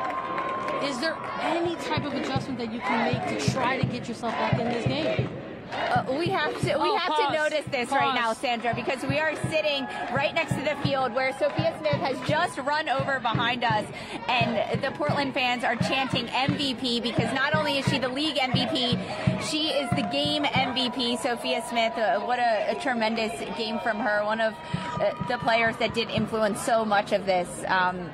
is 0.83 0.99
there 0.99 1.17
any 1.41 1.75
type 1.75 2.05
of 2.05 2.13
adjustment 2.13 2.59
that 2.59 2.71
you 2.71 2.79
can 2.79 3.13
make 3.13 3.39
to 3.39 3.51
try 3.51 3.79
to 3.79 3.85
get 3.85 4.07
yourself 4.07 4.33
back 4.33 4.59
in 4.59 4.67
this 4.69 4.85
game? 4.85 5.29
Uh, 5.71 6.05
we 6.17 6.27
have 6.27 6.53
to 6.61 6.67
we 6.67 6.89
oh, 6.89 6.95
have 6.95 7.13
pause. 7.13 7.27
to 7.27 7.33
notice 7.33 7.65
this 7.71 7.89
pause. 7.89 7.99
right 7.99 8.15
now, 8.15 8.33
Sandra, 8.33 8.73
because 8.73 9.03
we 9.03 9.19
are 9.19 9.35
sitting 9.49 9.85
right 10.13 10.33
next 10.33 10.53
to 10.53 10.61
the 10.61 10.75
field 10.83 11.13
where 11.13 11.31
Sophia 11.37 11.75
Smith 11.79 11.93
has 11.93 12.17
just 12.27 12.57
run 12.59 12.87
over 12.87 13.19
behind 13.19 13.63
us, 13.63 13.85
and 14.27 14.81
the 14.81 14.91
Portland 14.91 15.33
fans 15.33 15.63
are 15.63 15.75
chanting 15.75 16.27
MVP 16.27 17.01
because 17.01 17.33
not 17.33 17.55
only 17.55 17.79
is 17.79 17.85
she 17.87 17.97
the 17.97 18.07
league 18.07 18.35
MVP, 18.35 19.49
she 19.49 19.69
is 19.69 19.89
the 19.91 20.07
game 20.11 20.43
MVP. 20.43 21.19
Sophia 21.19 21.63
Smith, 21.67 21.97
uh, 21.97 22.19
what 22.21 22.39
a, 22.39 22.71
a, 22.71 22.75
tremendous 22.81 23.31
game 23.57 23.79
from 23.79 23.97
her! 23.99 24.23
One 24.23 24.41
of 24.41 24.53
uh, 24.53 25.11
the 25.27 25.37
players 25.39 25.75
that 25.77 25.93
did 25.93 26.09
influence 26.09 26.61
so 26.61 26.85
much 26.85 27.11
of 27.11 27.25
this. 27.25 27.49
Um, 27.67 28.09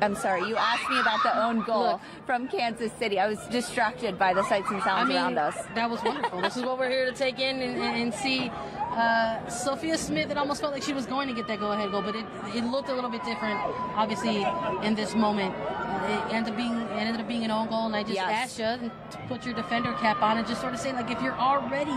I'm 0.00 0.14
sorry, 0.14 0.42
you 0.48 0.56
asked 0.56 0.88
me 0.88 1.00
about 1.00 1.22
the 1.22 1.44
own 1.44 1.62
goal 1.62 1.92
Look, 1.92 2.00
from 2.26 2.48
Kansas 2.48 2.92
City. 2.92 3.18
I 3.18 3.26
was 3.26 3.38
distracted 3.48 4.18
by 4.18 4.32
the 4.32 4.44
sights 4.44 4.70
and 4.70 4.82
sounds 4.82 5.04
I 5.04 5.04
mean, 5.04 5.16
around 5.16 5.38
us. 5.38 5.56
That 5.74 5.90
was 5.90 6.02
wonderful. 6.02 6.40
this 6.40 6.56
is 6.56 6.62
what 6.62 6.78
we're 6.78 6.90
here 6.90 7.06
to 7.06 7.12
take 7.12 7.38
in 7.40 7.60
and, 7.60 7.80
and, 7.80 8.02
and 8.02 8.14
see. 8.14 8.50
Uh, 8.98 9.48
Sophia 9.48 9.96
Smith, 9.96 10.28
it 10.28 10.36
almost 10.36 10.60
felt 10.60 10.72
like 10.72 10.82
she 10.82 10.92
was 10.92 11.06
going 11.06 11.28
to 11.28 11.34
get 11.34 11.46
that 11.46 11.60
go-ahead 11.60 11.92
goal, 11.92 12.02
but 12.02 12.16
it, 12.16 12.26
it 12.52 12.64
looked 12.64 12.88
a 12.88 12.92
little 12.92 13.08
bit 13.08 13.22
different, 13.22 13.56
obviously, 13.94 14.44
in 14.82 14.96
this 14.96 15.14
moment. 15.14 15.54
Uh, 15.54 16.26
it 16.28 16.34
ended 16.34 16.52
up 16.52 16.56
being 16.56 16.74
it 16.74 16.90
ended 16.90 17.20
up 17.20 17.28
being 17.28 17.44
an 17.44 17.52
own 17.52 17.68
goal, 17.68 17.86
and 17.86 17.94
I 17.94 18.02
just 18.02 18.14
yes. 18.14 18.58
asked 18.58 18.58
you 18.58 18.90
to 19.12 19.18
put 19.28 19.46
your 19.46 19.54
defender 19.54 19.92
cap 20.00 20.20
on 20.20 20.38
and 20.38 20.46
just 20.48 20.60
sort 20.60 20.74
of 20.74 20.80
say, 20.80 20.92
like, 20.92 21.12
if 21.12 21.22
you're 21.22 21.38
already 21.38 21.92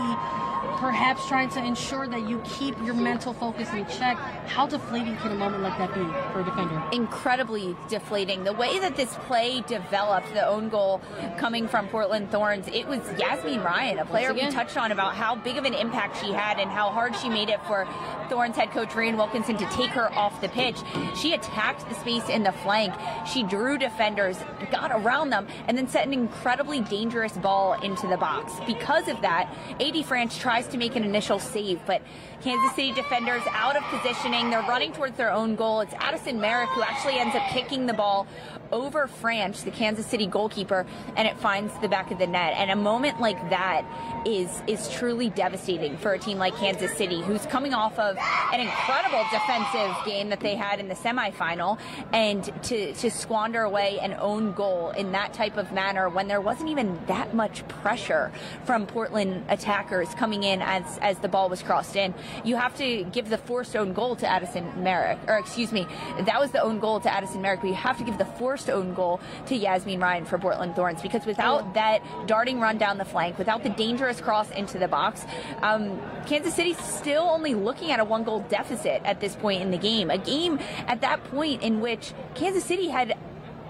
perhaps 0.78 1.26
trying 1.28 1.48
to 1.48 1.64
ensure 1.64 2.06
that 2.06 2.28
you 2.28 2.40
keep 2.44 2.76
your 2.84 2.94
mental 2.94 3.32
focus 3.32 3.72
in 3.72 3.86
check. 3.86 4.16
How 4.46 4.66
deflating 4.66 5.16
can 5.16 5.32
a 5.32 5.34
moment 5.34 5.62
like 5.62 5.76
that 5.78 5.94
be 5.94 6.02
for 6.32 6.40
a 6.40 6.44
defender? 6.44 6.82
Incredibly 6.92 7.76
deflating. 7.88 8.44
The 8.44 8.52
way 8.52 8.78
that 8.78 8.96
this 8.96 9.14
play 9.26 9.62
developed, 9.66 10.32
the 10.34 10.46
own 10.46 10.68
goal 10.68 11.00
coming 11.36 11.66
from 11.66 11.88
Portland 11.88 12.30
Thorns, 12.30 12.68
it 12.68 12.86
was 12.86 13.00
Yazmeen 13.00 13.64
Ryan, 13.64 13.98
a 13.98 14.04
player 14.04 14.32
we 14.32 14.48
touched 14.50 14.76
on 14.76 14.92
about 14.92 15.14
how 15.14 15.34
big 15.34 15.56
of 15.56 15.64
an 15.64 15.74
impact 15.74 16.20
she 16.24 16.32
had 16.32 16.58
and 16.58 16.70
how 16.70 16.90
hard 16.92 17.16
she 17.16 17.28
made 17.28 17.48
it 17.48 17.60
for 17.66 17.88
Thorns 18.28 18.56
head 18.56 18.70
coach 18.70 18.90
Rhian 18.90 19.16
Wilkinson 19.16 19.56
to 19.56 19.66
take 19.70 19.90
her 19.90 20.12
off 20.12 20.40
the 20.40 20.48
pitch. 20.48 20.76
She 21.16 21.32
attacked 21.32 21.88
the 21.88 21.94
space 21.96 22.28
in 22.28 22.42
the 22.42 22.52
flank. 22.52 22.94
She 23.26 23.42
drew 23.42 23.78
defenders, 23.78 24.38
got 24.70 24.92
around 24.92 25.30
them, 25.30 25.46
and 25.68 25.76
then 25.76 25.88
set 25.88 26.06
an 26.06 26.12
incredibly 26.12 26.80
dangerous 26.80 27.32
ball 27.32 27.74
into 27.82 28.06
the 28.06 28.16
box. 28.16 28.52
Because 28.66 29.08
of 29.08 29.20
that, 29.22 29.52
AD 29.80 29.94
Franch 30.04 30.38
tries 30.38 30.68
to 30.68 30.78
make 30.78 30.96
an 30.96 31.04
initial 31.04 31.38
save, 31.38 31.80
but 31.86 32.02
Kansas 32.42 32.74
City 32.74 32.92
defenders 32.92 33.42
out 33.50 33.76
of 33.76 33.82
positioning. 33.84 34.50
They're 34.50 34.60
running 34.62 34.92
towards 34.92 35.16
their 35.16 35.32
own 35.32 35.54
goal. 35.56 35.80
It's 35.80 35.94
Addisyn 35.94 36.38
Merrick 36.38 36.68
who 36.70 36.82
actually 36.82 37.18
ends 37.18 37.34
up 37.34 37.48
kicking 37.50 37.86
the 37.86 37.94
ball 37.94 38.26
over 38.72 39.06
Franch, 39.06 39.64
the 39.64 39.70
Kansas 39.70 40.06
City 40.06 40.26
goalkeeper, 40.26 40.86
and 41.16 41.28
it 41.28 41.36
finds 41.38 41.72
the 41.80 41.88
back 41.88 42.10
of 42.10 42.18
the 42.18 42.26
net. 42.26 42.54
And 42.56 42.70
a 42.70 42.76
moment 42.76 43.20
like 43.20 43.38
that 43.50 43.84
is 44.26 44.62
is 44.66 44.88
truly 44.88 45.30
devastating 45.30 45.96
for 45.96 46.12
a 46.12 46.18
team 46.18 46.38
like 46.38 46.56
Kansas 46.56 46.96
City, 46.96 47.22
who's 47.22 47.44
coming 47.46 47.74
off 47.74 47.98
of 47.98 48.16
an 48.52 48.60
incredible 48.60 49.24
defensive 49.30 49.94
game 50.04 50.30
that 50.30 50.40
they 50.40 50.56
had 50.56 50.80
in 50.80 50.88
the 50.88 50.94
semifinal, 50.94 51.78
and 52.12 52.44
to 52.64 52.94
to 52.94 53.10
squander 53.10 53.62
away 53.62 53.98
an 54.00 54.14
own 54.14 54.52
goal 54.52 54.90
in 54.90 55.12
that 55.12 55.32
type 55.32 55.56
of 55.56 55.70
manner 55.72 56.08
when 56.08 56.28
there 56.28 56.40
wasn't 56.40 56.68
even 56.68 56.98
that 57.06 57.34
much 57.34 57.66
pressure 57.68 58.32
from 58.64 58.86
Portland 58.86 59.44
attackers 59.48 60.08
coming 60.14 60.42
in 60.44 60.62
as 60.62 60.98
as 60.98 61.18
the 61.18 61.28
ball 61.28 61.48
was 61.48 61.62
crossed 61.62 61.96
in. 61.96 62.14
You 62.44 62.56
have 62.56 62.76
to 62.78 63.04
give 63.04 63.28
the 63.28 63.38
forced 63.38 63.76
own 63.76 63.92
goal 63.92 64.16
to 64.16 64.26
Addisyn 64.26 64.76
Merrick, 64.78 65.18
or 65.28 65.36
excuse 65.36 65.72
me, 65.72 65.86
that 66.20 66.40
was 66.40 66.50
the 66.52 66.62
own 66.62 66.78
goal 66.78 67.00
to 67.00 67.08
Addisyn 67.08 67.40
Merrick, 67.40 67.60
but 67.60 67.68
you 67.68 67.74
have 67.74 67.98
to 67.98 68.04
give 68.04 68.18
the 68.18 68.24
forced 68.24 68.61
own 68.68 68.94
goal 68.94 69.20
to 69.46 69.58
Yazmeen 69.58 70.00
Ryan 70.00 70.24
for 70.24 70.38
Portland 70.38 70.76
Thorns 70.76 71.02
because 71.02 71.26
without 71.26 71.74
that 71.74 72.02
darting 72.26 72.60
run 72.60 72.78
down 72.78 72.98
the 72.98 73.04
flank, 73.04 73.38
without 73.38 73.62
the 73.62 73.70
dangerous 73.70 74.20
cross 74.20 74.50
into 74.50 74.78
the 74.78 74.88
box, 74.88 75.24
um, 75.62 76.00
Kansas 76.26 76.54
City's 76.54 76.78
still 76.78 77.22
only 77.22 77.54
looking 77.54 77.90
at 77.90 78.00
a 78.00 78.04
one 78.04 78.24
goal 78.24 78.40
deficit 78.48 79.02
at 79.04 79.20
this 79.20 79.36
point 79.36 79.62
in 79.62 79.70
the 79.70 79.78
game. 79.78 80.10
A 80.10 80.18
game 80.18 80.58
at 80.86 81.00
that 81.00 81.22
point 81.24 81.62
in 81.62 81.80
which 81.80 82.12
Kansas 82.34 82.64
City 82.64 82.88
had 82.88 83.16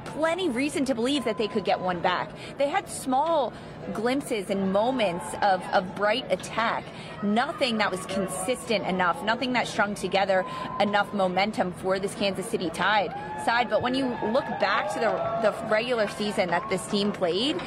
plenty 0.05 0.49
reason 0.49 0.85
to 0.87 0.95
believe 0.95 1.25
that 1.25 1.38
they 1.38 1.49
could 1.49 1.65
get 1.65 1.81
one 1.81 2.01
back. 2.01 2.31
They 2.59 2.69
had 2.69 2.88
small 2.88 3.53
glimpses 3.93 4.51
and 4.51 4.73
moments 4.73 5.25
of, 5.43 5.62
of 5.73 5.95
bright 5.95 6.25
attack. 6.31 6.85
Nothing 7.23 7.79
that 7.79 7.91
was 7.91 8.05
consistent 8.07 8.87
enough, 8.87 9.23
nothing 9.25 9.53
that 9.55 9.67
strung 9.67 9.95
together 9.95 10.45
enough 10.81 11.12
momentum 11.12 11.73
for 11.73 11.99
this 11.99 12.15
Kansas 12.15 12.47
City 12.47 12.71
Tide 12.71 13.12
side. 13.45 13.69
But 13.69 13.83
when 13.83 13.95
you 13.95 14.07
look 14.31 14.47
back 14.61 14.93
to 14.95 15.01
the, 15.01 15.11
the 15.43 15.69
regular 15.69 16.09
season 16.09 16.49
that 16.51 16.69
this 16.71 16.87
team 16.87 17.12
played, 17.12 17.61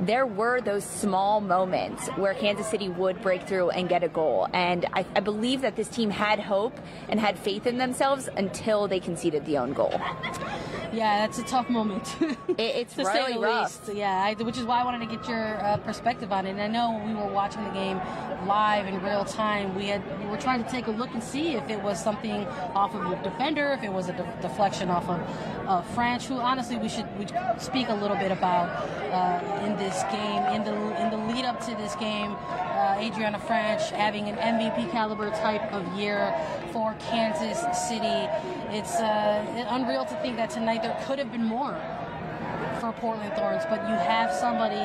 there 0.00 0.26
were 0.26 0.60
those 0.60 0.84
small 0.84 1.40
moments 1.40 2.06
where 2.10 2.34
Kansas 2.34 2.68
City 2.68 2.88
would 2.88 3.20
break 3.20 3.46
through 3.48 3.70
and 3.70 3.88
get 3.88 4.04
a 4.04 4.08
goal. 4.08 4.46
And 4.52 4.86
I, 4.92 5.04
I, 5.16 5.20
believe 5.20 5.62
that 5.62 5.74
this 5.74 5.88
team 5.88 6.10
had 6.10 6.38
hope 6.38 6.78
and 7.08 7.18
had 7.18 7.36
faith 7.36 7.66
in 7.66 7.78
themselves 7.78 8.28
until 8.36 8.86
they 8.86 9.00
conceded 9.00 9.44
the 9.44 9.58
own 9.58 9.72
goal. 9.72 10.00
Yeah, 10.92 11.26
that's 11.26 11.38
a 11.38 11.42
tough 11.42 11.68
moment. 11.68 12.16
it, 12.48 12.58
it's 12.58 12.94
to 12.94 13.04
really 13.04 13.34
say 13.34 13.38
rough. 13.38 13.86
Least. 13.88 13.96
Yeah, 13.96 14.24
I, 14.24 14.42
which 14.42 14.56
is 14.56 14.64
why 14.64 14.80
I 14.80 14.84
wanted 14.84 15.08
to 15.08 15.16
get 15.16 15.28
your 15.28 15.62
uh, 15.62 15.76
perspective 15.78 16.32
on 16.32 16.46
it. 16.46 16.50
And 16.50 16.60
I 16.60 16.66
know 16.66 16.92
when 16.92 17.14
we 17.14 17.22
were 17.22 17.32
watching 17.32 17.64
the 17.64 17.70
game 17.70 18.00
live 18.46 18.86
in 18.86 19.02
real 19.02 19.24
time, 19.24 19.74
we 19.74 19.86
had 19.86 20.02
we 20.20 20.26
were 20.26 20.38
trying 20.38 20.64
to 20.64 20.70
take 20.70 20.86
a 20.86 20.90
look 20.90 21.12
and 21.12 21.22
see 21.22 21.54
if 21.54 21.68
it 21.68 21.82
was 21.82 22.02
something 22.02 22.46
off 22.74 22.94
of 22.94 23.10
the 23.10 23.16
defender, 23.16 23.72
if 23.72 23.82
it 23.82 23.92
was 23.92 24.08
a 24.08 24.12
de- 24.12 24.38
deflection 24.40 24.88
off 24.88 25.08
of 25.08 25.20
uh, 25.66 25.82
Franch, 25.94 26.24
who 26.24 26.36
honestly 26.36 26.78
we 26.78 26.88
should 26.88 27.06
we 27.18 27.26
speak 27.58 27.88
a 27.88 27.94
little 27.94 28.16
bit 28.16 28.32
about 28.32 28.68
uh, 29.12 29.66
in 29.66 29.76
this 29.76 30.02
game, 30.04 30.42
in 30.54 30.64
the 30.64 30.74
in 31.02 31.10
the 31.10 31.18
lead 31.32 31.44
up 31.44 31.60
to 31.66 31.74
this 31.76 31.94
game. 31.96 32.34
Uh, 32.78 32.94
Adrianna 32.98 33.40
Franch 33.40 33.90
having 33.90 34.28
an 34.28 34.36
MVP 34.36 34.90
caliber 34.92 35.30
type 35.30 35.72
of 35.72 35.84
year 35.98 36.32
for 36.72 36.94
Kansas 37.10 37.58
City. 37.88 38.28
It's 38.70 38.94
uh, 38.96 39.66
unreal 39.70 40.04
to 40.04 40.14
think 40.22 40.36
that 40.36 40.50
tonight 40.50 40.77
there 40.82 40.96
could 41.04 41.18
have 41.18 41.32
been 41.32 41.44
more 41.44 41.76
for 42.80 42.92
Portland 42.92 43.32
Thorns, 43.34 43.64
but 43.68 43.80
you 43.88 43.94
have 43.94 44.32
somebody 44.32 44.76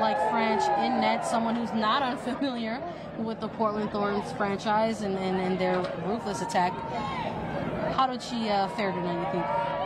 like 0.00 0.18
Franch 0.30 0.66
in 0.84 1.00
net, 1.00 1.26
someone 1.26 1.56
who's 1.56 1.72
not 1.72 2.02
unfamiliar 2.12 2.82
with 3.18 3.40
the 3.40 3.48
Portland 3.48 3.90
Thorns 3.90 4.32
franchise 4.32 5.02
and, 5.02 5.16
and, 5.18 5.40
and 5.40 5.58
their 5.58 5.78
ruthless 6.06 6.42
attack. 6.42 6.72
How 7.94 8.06
did 8.06 8.22
she 8.22 8.48
uh, 8.48 8.68
fare 8.68 8.92
tonight, 8.92 9.18
you 9.26 9.32
think? 9.32 9.77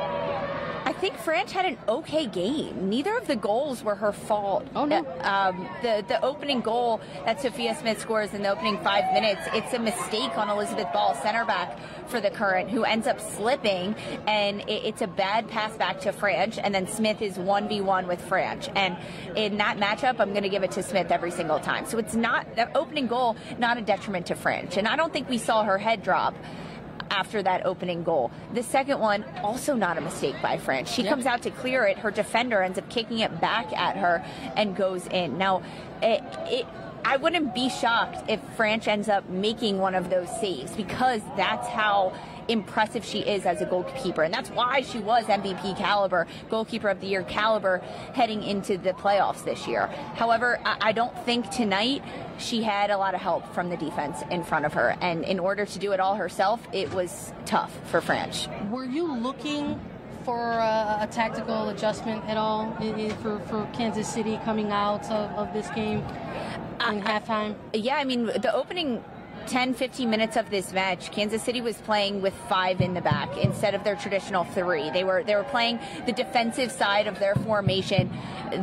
I 1.03 1.05
think 1.07 1.19
Franch 1.19 1.51
had 1.51 1.67
an 1.67 1.79
okay 1.89 2.27
game. 2.27 2.89
Neither 2.89 3.17
of 3.17 3.27
the 3.27 3.35
goals 3.35 3.83
were 3.83 3.97
her 3.97 4.13
fault. 4.13 4.69
Oh 4.77 4.85
no! 4.85 4.99
Um, 5.23 5.69
the 5.83 6.05
the 6.07 6.25
opening 6.25 6.61
goal 6.61 7.01
that 7.25 7.41
Sophia 7.41 7.75
Smith 7.75 8.01
scores 8.01 8.33
in 8.35 8.43
the 8.43 8.51
opening 8.51 8.79
five 8.85 9.13
minutes, 9.13 9.41
it's 9.53 9.73
a 9.73 9.81
mistake 9.81 10.39
on 10.39 10.49
Elizabeth 10.49 10.87
Ball, 10.93 11.17
center 11.17 11.45
back 11.45 11.77
for 12.07 12.21
the 12.21 12.31
Current, 12.31 12.71
who 12.71 12.85
ends 12.85 13.09
up 13.09 13.19
slipping, 13.19 13.97
and 14.29 14.61
it, 14.61 14.85
it's 14.85 15.03
a 15.03 15.09
bad 15.09 15.49
pass 15.49 15.77
back 15.77 15.99
to 16.03 16.13
Franch, 16.13 16.61
and 16.63 16.73
then 16.73 16.87
Smith 16.87 17.21
is 17.21 17.37
one 17.37 17.69
v 17.69 17.81
one 17.81 18.07
with 18.07 18.23
Franch, 18.23 18.71
and 18.77 18.97
in 19.37 19.57
that 19.57 19.79
matchup, 19.79 20.21
I'm 20.21 20.31
going 20.31 20.45
to 20.45 20.49
give 20.49 20.63
it 20.63 20.71
to 20.73 20.85
Smith 20.85 21.11
every 21.11 21.33
single 21.33 21.59
time. 21.59 21.85
So 21.85 21.99
it's 21.99 22.15
not 22.15 22.55
the 22.55 22.73
opening 22.79 23.09
goal, 23.09 23.35
not 23.59 23.77
a 23.77 23.81
detriment 23.83 24.27
to 24.27 24.37
Franch, 24.37 24.77
and 24.77 24.87
I 24.87 24.95
don't 24.95 25.13
think 25.13 25.29
we 25.29 25.39
saw 25.39 25.65
her 25.65 25.79
head 25.79 26.05
drop 26.05 26.37
after 27.11 27.43
that 27.43 27.67
opening 27.67 28.03
goal. 28.03 28.31
The 28.55 28.63
second 28.63 29.01
one, 29.01 29.25
also 29.43 29.75
not 29.75 29.99
a 29.99 30.01
mistake 30.01 30.37
by 30.43 30.59
Franch. 30.59 30.89
She 30.89 31.03
yep. 31.03 31.11
comes 31.11 31.27
out 31.27 31.43
to 31.43 31.51
clear 31.51 31.85
it. 31.85 31.99
Her 31.99 32.11
defender 32.11 32.63
ends 32.63 32.79
up 32.79 32.89
kicking 32.89 33.21
it 33.21 33.41
back 33.41 33.73
at 33.73 33.97
her 33.97 34.25
and 34.57 34.77
goes 34.77 35.07
in. 35.09 35.39
Now, 35.39 35.63
it, 36.03 36.23
it 36.47 36.67
I 37.05 37.17
wouldn't 37.17 37.55
be 37.55 37.69
shocked 37.69 38.31
if 38.31 38.41
Franch 38.57 38.87
ends 38.87 39.09
up 39.09 39.29
making 39.29 39.79
one 39.79 39.95
of 39.95 40.09
those 40.09 40.29
saves 40.41 40.73
because 40.73 41.21
that's 41.37 41.67
how 41.69 42.13
impressive 42.49 43.05
she 43.05 43.21
is 43.21 43.47
as 43.47 43.61
a 43.61 43.67
goalkeeper. 43.67 44.23
And 44.23 44.33
that's 44.33 44.51
why 44.51 44.83
she 44.83 44.99
was 44.99 45.25
MVP 45.25 45.77
caliber, 45.77 46.27
goalkeeper 46.49 46.89
of 46.89 47.01
the 47.01 47.07
year 47.07 47.23
caliber 47.23 47.79
heading 48.15 48.43
into 48.43 48.79
the 48.79 48.93
playoffs 48.93 49.45
this 49.45 49.67
year. 49.67 49.87
However, 50.15 50.61
I 50.65 50.93
don't 50.93 51.17
think 51.25 51.51
tonight 51.51 52.03
she 52.39 52.63
had 52.63 52.91
a 52.91 52.99
lot 52.99 53.15
of 53.15 53.21
help 53.21 53.53
from 53.55 53.69
the 53.69 53.77
defense 53.77 54.23
in 54.31 54.43
front 54.45 54.67
of 54.67 54.73
her. 54.75 54.97
And 55.01 55.25
in 55.25 55.39
order 55.39 55.67
to 55.67 55.79
do 55.79 55.93
it 55.93 56.01
all 56.01 56.17
herself, 56.17 56.61
it 56.73 56.93
was 56.93 57.33
tough 57.47 57.73
for 57.91 58.01
Franch. 58.01 58.49
Were 58.71 58.85
you 58.85 59.13
looking 59.13 59.79
for 60.25 60.53
a, 60.53 60.99
a 61.01 61.09
tactical 61.11 61.69
adjustment 61.69 62.25
at 62.27 62.37
all 62.37 62.73
for, 63.23 63.41
for 63.41 63.69
Kansas 63.73 64.09
City 64.09 64.39
coming 64.45 64.71
out 64.71 65.05
of, 65.11 65.31
of 65.33 65.53
this 65.53 65.69
game 65.71 65.99
in 65.99 66.05
uh, 66.81 67.01
halftime? 67.03 67.55
Yeah, 67.73 67.97
I 67.97 68.05
mean, 68.05 68.27
the 68.27 68.53
opening 68.55 69.03
10, 69.47 69.75
15 69.75 70.09
minutes 70.11 70.37
of 70.37 70.51
this 70.51 70.73
match, 70.73 71.11
Kansas 71.13 71.43
City 71.43 71.61
was 71.61 71.77
playing 71.79 72.23
with 72.23 72.35
five 72.49 72.81
in 72.81 72.95
the 72.95 73.01
back 73.01 73.37
instead 73.37 73.75
of 73.75 73.85
their 73.85 73.97
traditional 73.97 74.45
three. 74.45 74.91
They 74.91 75.05
were 75.05 75.23
they 75.23 75.35
were 75.35 75.45
playing 75.45 75.79
the 76.07 76.13
defensive 76.13 76.73
side 76.73 77.07
of 77.07 77.19
their 77.19 77.35
formation 77.35 78.11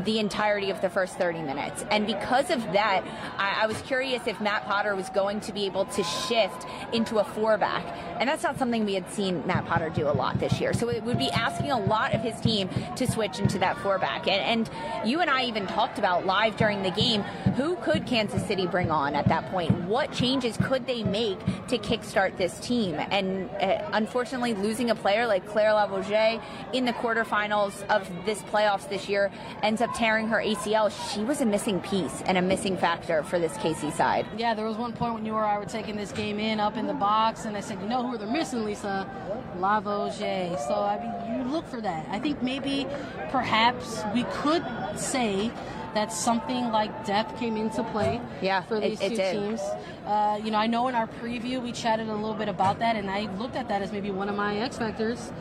the 0.05 0.19
entirety 0.19 0.69
of 0.69 0.81
the 0.81 0.89
first 0.89 1.17
30 1.17 1.41
minutes. 1.41 1.83
And 1.89 2.05
because 2.05 2.49
of 2.49 2.61
that, 2.73 3.03
I, 3.37 3.63
I 3.63 3.67
was 3.67 3.81
curious 3.81 4.27
if 4.27 4.39
Matt 4.39 4.65
Potter 4.65 4.95
was 4.95 5.09
going 5.09 5.39
to 5.41 5.53
be 5.53 5.65
able 5.65 5.85
to 5.85 6.03
shift 6.03 6.65
into 6.93 7.19
a 7.19 7.23
four 7.23 7.57
back. 7.57 7.83
And 8.19 8.29
that's 8.29 8.43
not 8.43 8.57
something 8.57 8.85
we 8.85 8.93
had 8.93 9.09
seen 9.09 9.45
Matt 9.47 9.65
Potter 9.65 9.89
do 9.89 10.07
a 10.07 10.11
lot 10.11 10.39
this 10.39 10.59
year. 10.59 10.73
So 10.73 10.89
it 10.89 11.03
would 11.03 11.17
be 11.17 11.31
asking 11.31 11.71
a 11.71 11.79
lot 11.79 12.13
of 12.13 12.21
his 12.21 12.39
team 12.39 12.69
to 12.95 13.07
switch 13.07 13.39
into 13.39 13.57
that 13.59 13.77
four 13.79 13.97
back. 13.97 14.27
And, 14.27 14.69
and 14.69 15.09
you 15.09 15.21
and 15.21 15.29
I 15.29 15.45
even 15.45 15.65
talked 15.67 15.97
about 15.97 16.25
live 16.25 16.57
during 16.57 16.83
the 16.83 16.91
game 16.91 17.21
who 17.55 17.75
could 17.77 18.05
Kansas 18.05 18.45
City 18.45 18.67
bring 18.67 18.91
on 18.91 19.15
at 19.15 19.27
that 19.27 19.49
point? 19.51 19.71
What 19.85 20.11
changes 20.11 20.57
could 20.57 20.68
they 20.77 21.03
make 21.03 21.39
to 21.69 21.77
kickstart 21.79 22.38
this 22.38 22.60
team? 22.60 22.95
And 22.95 23.49
uh, 23.62 23.89
unfortunately, 23.93 24.53
losing 24.53 24.91
a 24.91 24.95
player 24.95 25.25
like 25.25 25.47
Claire 25.47 25.71
Lavogez 25.71 26.41
in 26.73 26.86
the 26.86 26.93
quarterfinals 26.93 27.88
of 27.88 28.08
this 28.25 28.41
playoffs 28.43 28.88
this 28.89 29.10
year 29.10 29.32
ends 29.63 29.82
up 29.82 29.89
tearing 29.95 30.27
her 30.27 30.38
ACL. 30.38 30.91
She 31.13 31.23
was 31.23 31.41
a 31.41 31.45
missing 31.45 31.79
piece 31.82 32.21
and 32.27 32.38
a 32.38 32.41
missing 32.41 32.77
factor 32.77 33.23
for 33.23 33.39
this 33.39 33.53
KC 33.53 33.91
side. 33.93 34.27
Yeah, 34.38 34.53
there 34.53 34.65
was 34.65 34.77
one 34.77 34.93
point 34.93 35.15
when 35.15 35.25
you 35.25 35.34
or 35.34 35.43
I 35.43 35.58
were 35.58 35.65
taking 35.65 35.95
this 35.95 36.12
game 36.12 36.39
in 36.39 36.60
up 36.60 36.77
in 36.77 36.86
the 36.86 36.93
box, 36.93 37.45
and 37.45 37.58
I 37.58 37.62
said, 37.62 37.82
you 37.82 37.88
know 37.88 38.08
who 38.08 38.17
they're 38.17 38.27
missing, 38.27 38.65
Lisa? 38.65 39.10
Lavogez. 39.58 40.60
So, 40.67 40.75
I 40.75 40.99
mean, 40.99 41.39
you 41.39 41.51
look 41.51 41.67
for 41.67 41.82
that. 41.82 42.08
I 42.10 42.19
think 42.19 42.41
maybe, 42.43 42.86
perhaps, 43.29 44.01
we 44.13 44.23
could 44.25 44.63
say 44.95 45.51
that 45.93 46.12
something 46.12 46.71
like 46.71 47.06
depth 47.06 47.38
came 47.39 47.58
into 47.58 47.84
play 47.86 48.21
yeah, 48.41 48.62
for 48.63 48.80
these 48.80 48.99
it, 49.02 49.15
two 49.15 49.21
it 49.21 49.32
teams. 49.34 49.62
Uh, 50.06 50.39
you 50.43 50.52
know, 50.52 50.58
I 50.58 50.67
know 50.67 50.88
in 50.88 50.95
our 50.95 51.08
preview 51.08 51.62
we 51.62 51.71
chatted 51.71 52.10
a 52.10 52.15
little 52.15 52.34
bit 52.34 52.49
about 52.49 52.80
that, 52.80 52.95
and 52.95 53.10
I 53.10 53.34
looked 53.38 53.56
at 53.56 53.67
that 53.69 53.82
as 53.82 53.91
maybe 53.91 54.12
one 54.12 54.30
of 54.30 54.36
my 54.36 54.58
X 54.58 54.78
factors 54.78 55.32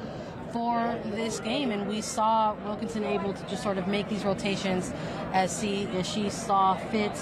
for 0.53 0.99
this 1.05 1.41
game, 1.41 1.71
and 1.71 1.89
we 1.89 2.01
saw 2.01 2.55
Wilkinson 2.65 3.05
able 3.05 3.35
to 3.35 3.43
just 3.49 3.63
sort 3.63 3.79
of 3.79 3.87
make 3.87 4.09
these 4.09 4.25
rotations 4.25 4.93
as 5.33 5.61
she 5.61 5.87
as 5.89 6.09
she 6.09 6.31
saw 6.31 6.75
fit, 6.75 7.13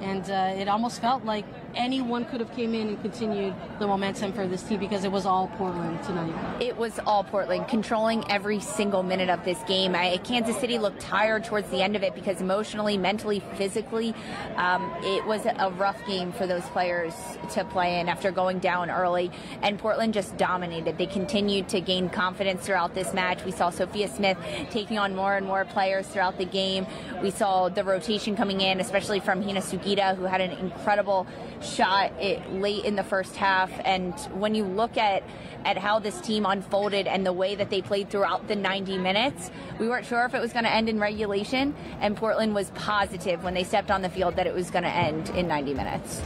and 0.00 0.30
uh, 0.30 0.54
it 0.56 0.68
almost 0.68 1.00
felt 1.00 1.24
like 1.24 1.44
anyone 1.74 2.24
could 2.24 2.40
have 2.40 2.52
came 2.54 2.74
in 2.74 2.88
and 2.88 3.00
continued 3.02 3.54
the 3.78 3.86
momentum 3.86 4.32
for 4.32 4.46
this 4.46 4.62
team 4.62 4.78
because 4.80 5.04
it 5.04 5.12
was 5.12 5.26
all 5.26 5.48
Portland 5.58 6.02
tonight. 6.02 6.32
It 6.60 6.76
was 6.76 6.98
all 7.06 7.24
Portland, 7.24 7.68
controlling 7.68 8.28
every 8.30 8.60
single 8.60 9.02
minute 9.02 9.28
of 9.28 9.44
this 9.44 9.58
game. 9.64 9.94
I, 9.94 10.18
Kansas 10.18 10.56
City 10.58 10.78
looked 10.78 11.00
tired 11.00 11.44
towards 11.44 11.70
the 11.70 11.82
end 11.82 11.96
of 11.96 12.02
it 12.02 12.14
because 12.14 12.40
emotionally, 12.40 12.96
mentally, 12.96 13.40
physically, 13.56 14.14
um, 14.56 14.92
it 15.02 15.24
was 15.26 15.46
a 15.46 15.70
rough 15.76 16.04
game 16.06 16.32
for 16.32 16.46
those 16.46 16.64
players 16.64 17.14
to 17.52 17.64
play 17.64 18.00
in 18.00 18.08
after 18.08 18.30
going 18.30 18.58
down 18.58 18.90
early. 18.90 19.30
And 19.62 19.78
Portland 19.78 20.14
just 20.14 20.36
dominated. 20.36 20.98
They 20.98 21.06
continued 21.06 21.68
to 21.70 21.80
gain 21.80 22.08
confidence 22.08 22.64
throughout 22.66 22.94
this 22.94 23.12
match. 23.14 23.44
We 23.44 23.52
saw 23.52 23.70
Sophia 23.70 24.08
Smith 24.08 24.38
taking 24.70 24.98
on 24.98 25.14
more 25.14 25.36
and 25.36 25.46
more 25.46 25.64
players 25.64 26.06
throughout 26.06 26.38
the 26.38 26.44
game. 26.44 26.86
We 27.22 27.30
saw 27.30 27.68
the 27.68 27.84
rotation 27.84 28.36
coming 28.36 28.60
in, 28.60 28.80
especially 28.80 29.20
from 29.20 29.42
Hina 29.42 29.60
Sugita, 29.60 30.16
who 30.16 30.24
had 30.24 30.40
an 30.40 30.52
incredible 30.52 31.26
shot 31.64 32.12
it 32.20 32.52
late 32.52 32.84
in 32.84 32.96
the 32.96 33.02
first 33.02 33.36
half. 33.36 33.70
And 33.84 34.14
when 34.34 34.54
you 34.54 34.64
look 34.64 34.96
at 34.96 35.22
at 35.64 35.78
how 35.78 35.98
this 35.98 36.20
team 36.20 36.44
unfolded 36.44 37.06
and 37.06 37.24
the 37.24 37.32
way 37.32 37.54
that 37.54 37.70
they 37.70 37.80
played 37.80 38.10
throughout 38.10 38.48
the 38.48 38.56
90 38.56 38.98
minutes, 38.98 39.50
we 39.78 39.88
weren't 39.88 40.06
sure 40.06 40.24
if 40.24 40.34
it 40.34 40.40
was 40.40 40.52
going 40.52 40.64
to 40.64 40.72
end 40.72 40.88
in 40.88 40.98
regulation. 40.98 41.74
And 42.00 42.16
Portland 42.16 42.54
was 42.54 42.70
positive 42.70 43.44
when 43.44 43.54
they 43.54 43.64
stepped 43.64 43.90
on 43.90 44.02
the 44.02 44.10
field 44.10 44.36
that 44.36 44.46
it 44.46 44.54
was 44.54 44.70
going 44.70 44.84
to 44.84 44.90
end 44.90 45.30
in 45.30 45.46
90 45.46 45.74
minutes. 45.74 46.20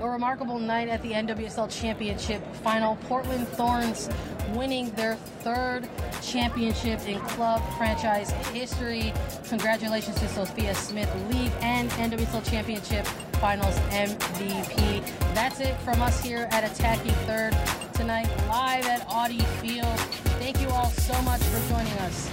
A 0.00 0.08
remarkable 0.08 0.58
night 0.58 0.88
at 0.88 1.00
the 1.02 1.12
NWSL 1.12 1.70
Championship 1.70 2.42
final. 2.56 2.96
Portland 3.08 3.46
Thorns 3.48 4.10
winning 4.48 4.90
their 4.90 5.14
third 5.14 5.88
championship 6.20 7.06
in 7.06 7.20
club 7.20 7.62
franchise 7.78 8.32
history. 8.48 9.12
Congratulations 9.48 10.18
to 10.18 10.28
Sophia 10.28 10.74
Smith, 10.74 11.08
League 11.30 11.52
and 11.60 11.88
NWSL 11.92 12.44
Championship 12.50 13.06
Finals 13.42 13.76
MVP. 13.90 15.04
That's 15.34 15.58
it 15.58 15.76
from 15.78 16.00
us 16.00 16.22
here 16.22 16.46
at 16.52 16.62
Attacking 16.62 17.10
Third 17.26 17.56
tonight, 17.92 18.28
live 18.46 18.86
at 18.86 19.04
Audi 19.08 19.40
Field. 19.60 19.98
Thank 20.38 20.60
you 20.60 20.68
all 20.68 20.90
so 20.90 21.20
much 21.22 21.42
for 21.42 21.58
joining 21.68 21.92
us. 21.94 22.30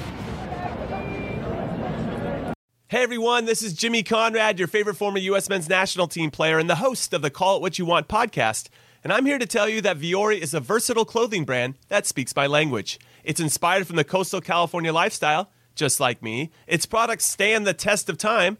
Hey 2.89 3.01
everyone, 3.01 3.45
this 3.45 3.63
is 3.63 3.73
Jimmy 3.73 4.03
Conrad, 4.03 4.59
your 4.59 4.67
favorite 4.67 4.97
former 4.97 5.17
U.S. 5.17 5.49
men's 5.49 5.67
national 5.67 6.07
team 6.07 6.29
player 6.29 6.59
and 6.59 6.69
the 6.69 6.75
host 6.75 7.11
of 7.11 7.23
the 7.23 7.31
Call 7.31 7.55
It 7.55 7.63
What 7.63 7.79
You 7.79 7.85
Want 7.85 8.07
podcast. 8.07 8.69
And 9.03 9.11
I'm 9.11 9.25
here 9.25 9.39
to 9.39 9.47
tell 9.47 9.67
you 9.67 9.81
that 9.81 9.97
Vuori 9.97 10.39
is 10.39 10.53
a 10.53 10.59
versatile 10.59 11.05
clothing 11.05 11.43
brand 11.43 11.73
that 11.87 12.05
speaks 12.05 12.35
my 12.35 12.45
language. 12.45 12.99
It's 13.23 13.39
inspired 13.39 13.87
from 13.87 13.95
the 13.95 14.03
coastal 14.03 14.41
California 14.41 14.93
lifestyle, 14.93 15.49
just 15.73 15.99
like 15.99 16.21
me. 16.21 16.51
Its 16.67 16.85
products 16.85 17.25
stand 17.25 17.65
the 17.65 17.73
test 17.73 18.09
of 18.09 18.19
time, 18.19 18.59